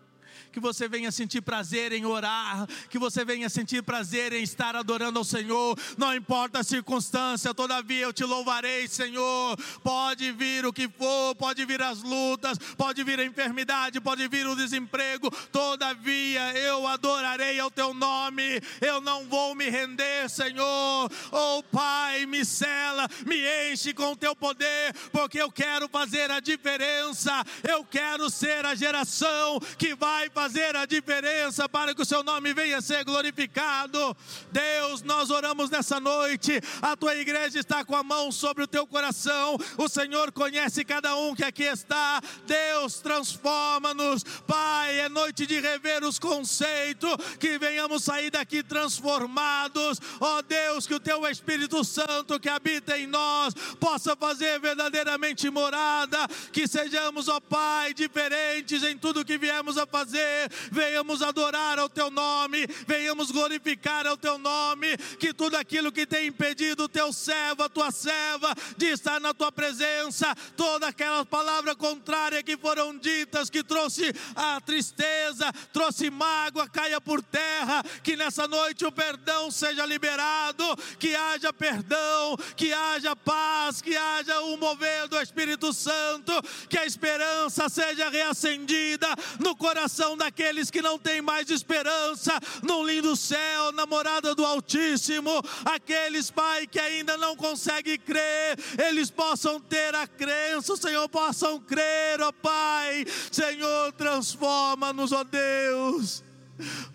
que 0.50 0.60
você 0.60 0.88
venha 0.88 1.12
sentir 1.12 1.40
prazer 1.40 1.92
em 1.92 2.04
orar, 2.04 2.66
que 2.90 2.98
você 2.98 3.24
venha 3.24 3.48
sentir 3.48 3.82
prazer 3.82 4.32
em 4.32 4.42
estar 4.42 4.74
adorando 4.74 5.18
ao 5.18 5.24
Senhor, 5.24 5.78
não 5.96 6.14
importa 6.14 6.60
a 6.60 6.64
circunstância, 6.64 7.54
todavia 7.54 8.00
eu 8.00 8.12
te 8.12 8.24
louvarei, 8.24 8.88
Senhor. 8.88 9.56
Pode 9.82 10.32
vir 10.32 10.66
o 10.66 10.72
que 10.72 10.88
for, 10.88 11.34
pode 11.36 11.64
vir 11.64 11.82
as 11.82 12.02
lutas, 12.02 12.58
pode 12.76 13.02
vir 13.04 13.20
a 13.20 13.24
enfermidade, 13.24 14.00
pode 14.00 14.26
vir 14.28 14.46
o 14.46 14.56
desemprego, 14.56 15.30
todavia 15.50 16.56
eu 16.58 16.86
adorarei 16.86 17.60
ao 17.60 17.70
teu 17.70 17.94
nome, 17.94 18.60
eu 18.80 19.00
não 19.00 19.26
vou 19.26 19.54
me 19.54 19.68
render, 19.68 20.28
Senhor. 20.28 21.10
Oh 21.30 21.62
Pai, 21.64 22.26
me 22.26 22.44
cela, 22.44 23.08
me 23.26 23.72
enche 23.72 23.92
com 23.92 24.12
o 24.12 24.16
teu 24.16 24.34
poder, 24.34 24.94
porque 25.10 25.40
eu 25.40 25.50
quero 25.50 25.88
fazer 25.88 26.30
a 26.30 26.40
diferença, 26.40 27.44
eu 27.68 27.84
quero 27.84 28.28
ser 28.30 28.64
a 28.64 28.74
geração 28.74 29.58
que 29.78 29.94
vai 29.94 30.28
fazer 30.32 30.74
a 30.74 30.86
diferença 30.86 31.68
para 31.68 31.94
que 31.94 32.02
o 32.02 32.06
seu 32.06 32.22
nome 32.22 32.54
venha 32.54 32.80
ser 32.80 33.04
glorificado. 33.04 34.16
Deus, 34.50 35.02
nós 35.02 35.30
oramos 35.30 35.70
nessa 35.70 36.00
noite. 36.00 36.60
A 36.80 36.96
tua 36.96 37.14
igreja 37.14 37.58
está 37.58 37.84
com 37.84 37.94
a 37.94 38.02
mão 38.02 38.32
sobre 38.32 38.64
o 38.64 38.66
teu 38.66 38.86
coração. 38.86 39.56
O 39.76 39.88
Senhor 39.88 40.32
conhece 40.32 40.84
cada 40.84 41.14
um 41.16 41.34
que 41.34 41.44
aqui 41.44 41.64
está. 41.64 42.20
Deus, 42.46 43.00
transforma-nos. 43.00 44.24
Pai, 44.46 45.00
é 45.00 45.08
noite 45.08 45.46
de 45.46 45.60
rever 45.60 46.02
os 46.02 46.18
conceitos, 46.18 47.14
que 47.38 47.58
venhamos 47.58 48.04
sair 48.04 48.30
daqui 48.30 48.62
transformados. 48.62 50.00
Ó 50.20 50.38
oh, 50.38 50.42
Deus, 50.42 50.86
que 50.86 50.94
o 50.94 51.00
teu 51.00 51.26
Espírito 51.28 51.84
Santo 51.84 52.40
que 52.40 52.48
habita 52.48 52.96
em 52.98 53.06
nós 53.06 53.54
possa 53.78 54.16
fazer 54.16 54.58
verdadeiramente 54.60 55.50
morada, 55.50 56.26
que 56.52 56.66
sejamos, 56.66 57.28
ó 57.28 57.36
oh, 57.36 57.40
Pai, 57.40 57.92
diferentes 57.92 58.82
em 58.82 58.96
tudo 58.96 59.24
que 59.24 59.36
viemos 59.36 59.76
a 59.76 59.86
fazer 59.86 60.21
venhamos 60.70 61.22
adorar 61.22 61.78
ao 61.78 61.88
teu 61.88 62.10
nome, 62.10 62.66
venhamos 62.86 63.30
glorificar 63.30 64.06
ao 64.06 64.16
teu 64.16 64.38
nome, 64.38 64.96
que 65.18 65.32
tudo 65.32 65.56
aquilo 65.56 65.92
que 65.92 66.06
tem 66.06 66.28
impedido 66.28 66.84
o 66.84 66.88
teu 66.88 67.12
servo, 67.12 67.62
a 67.62 67.68
tua 67.68 67.90
serva, 67.90 68.54
de 68.76 68.86
estar 68.86 69.20
na 69.20 69.32
tua 69.32 69.52
presença, 69.52 70.34
toda 70.56 70.88
aquela 70.88 71.24
palavra 71.24 71.74
contrária 71.74 72.42
que 72.42 72.56
foram 72.56 72.96
ditas, 72.96 73.48
que 73.48 73.62
trouxe 73.62 74.12
a 74.34 74.60
tristeza, 74.60 75.52
trouxe 75.72 76.10
mágoa, 76.10 76.68
caia 76.68 77.00
por 77.00 77.22
terra, 77.22 77.82
que 78.02 78.16
nessa 78.16 78.48
noite 78.48 78.84
o 78.84 78.92
perdão 78.92 79.50
seja 79.50 79.86
liberado, 79.86 80.64
que 80.98 81.14
haja 81.14 81.52
perdão, 81.52 82.36
que 82.56 82.72
haja 82.72 83.14
paz, 83.14 83.80
que 83.80 83.96
haja 83.96 84.40
o 84.40 84.56
mover 84.56 85.08
do 85.08 85.20
Espírito 85.20 85.72
Santo, 85.72 86.32
que 86.68 86.78
a 86.78 86.86
esperança 86.86 87.68
seja 87.68 88.08
reacendida 88.08 89.08
no 89.38 89.54
coração 89.56 90.01
daqueles 90.16 90.70
que 90.70 90.82
não 90.82 90.98
têm 90.98 91.22
mais 91.22 91.48
esperança 91.50 92.38
no 92.62 92.84
lindo 92.84 93.14
céu, 93.14 93.72
na 93.72 93.86
morada 93.86 94.34
do 94.34 94.44
Altíssimo, 94.44 95.30
aqueles, 95.64 96.30
Pai, 96.30 96.66
que 96.66 96.78
ainda 96.78 97.16
não 97.16 97.36
conseguem 97.36 97.98
crer, 97.98 98.58
eles 98.88 99.10
possam 99.10 99.60
ter 99.60 99.94
a 99.94 100.06
crença, 100.06 100.76
Senhor, 100.76 101.08
possam 101.08 101.60
crer, 101.60 102.20
ó 102.20 102.32
Pai, 102.32 103.04
Senhor, 103.30 103.92
transforma-nos, 103.92 105.12
ó 105.12 105.24
Deus. 105.24 106.24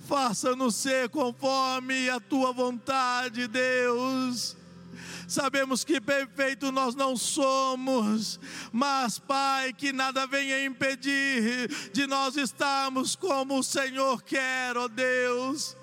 Faça-nos 0.07 0.75
ser 0.75 1.09
conforme 1.09 2.09
a 2.09 2.19
tua 2.19 2.51
vontade, 2.51 3.47
Deus. 3.47 4.55
Sabemos 5.27 5.83
que 5.83 6.01
perfeito 6.01 6.71
nós 6.71 6.95
não 6.95 7.15
somos, 7.15 8.39
mas, 8.71 9.19
Pai, 9.19 9.73
que 9.73 9.91
nada 9.91 10.25
venha 10.25 10.65
impedir 10.65 11.69
de 11.93 12.07
nós 12.07 12.35
estarmos 12.35 13.15
como 13.15 13.59
o 13.59 13.63
Senhor 13.63 14.23
quer, 14.23 14.75
ó 14.77 14.85
oh 14.85 14.87
Deus 14.87 15.76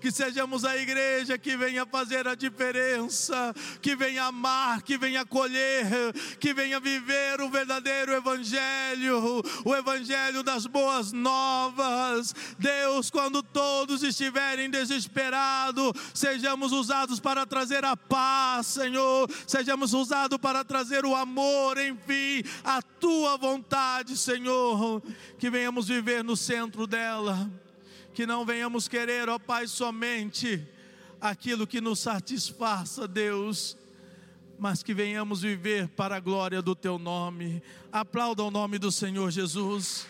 que 0.00 0.10
sejamos 0.10 0.64
a 0.64 0.76
igreja 0.76 1.38
que 1.38 1.56
venha 1.56 1.86
fazer 1.86 2.26
a 2.26 2.34
diferença, 2.34 3.54
que 3.80 3.96
venha 3.96 4.24
amar, 4.24 4.82
que 4.82 4.96
venha 4.96 5.24
colher, 5.24 5.86
que 6.38 6.52
venha 6.52 6.80
viver 6.80 7.40
o 7.40 7.48
verdadeiro 7.48 8.12
Evangelho, 8.12 9.42
o 9.64 9.74
Evangelho 9.74 10.42
das 10.42 10.66
boas 10.66 11.12
novas. 11.12 12.34
Deus, 12.58 13.10
quando 13.10 13.42
todos 13.42 14.02
estiverem 14.02 14.70
desesperados, 14.70 15.92
sejamos 16.14 16.72
usados 16.72 17.20
para 17.20 17.46
trazer 17.46 17.84
a 17.84 17.96
paz, 17.96 18.66
Senhor, 18.66 19.30
sejamos 19.46 19.92
usados 19.92 20.38
para 20.38 20.64
trazer 20.64 21.04
o 21.04 21.14
amor, 21.14 21.78
enfim, 21.78 22.42
a 22.64 22.82
tua 22.82 23.36
vontade, 23.36 24.16
Senhor, 24.16 25.02
que 25.38 25.50
venhamos 25.50 25.88
viver 25.88 26.22
no 26.22 26.36
centro 26.36 26.86
dela 26.86 27.50
que 28.12 28.26
não 28.26 28.44
venhamos 28.44 28.88
querer, 28.88 29.28
ó 29.28 29.38
Pai, 29.38 29.66
somente 29.66 30.66
aquilo 31.20 31.66
que 31.66 31.80
nos 31.80 32.00
satisfaça, 32.00 33.06
Deus, 33.06 33.76
mas 34.58 34.82
que 34.82 34.92
venhamos 34.94 35.42
viver 35.42 35.88
para 35.88 36.16
a 36.16 36.20
glória 36.20 36.60
do 36.60 36.74
Teu 36.74 36.98
nome. 36.98 37.62
Aplauda 37.92 38.42
o 38.42 38.50
nome 38.50 38.78
do 38.78 38.90
Senhor 38.90 39.30
Jesus. 39.30 40.06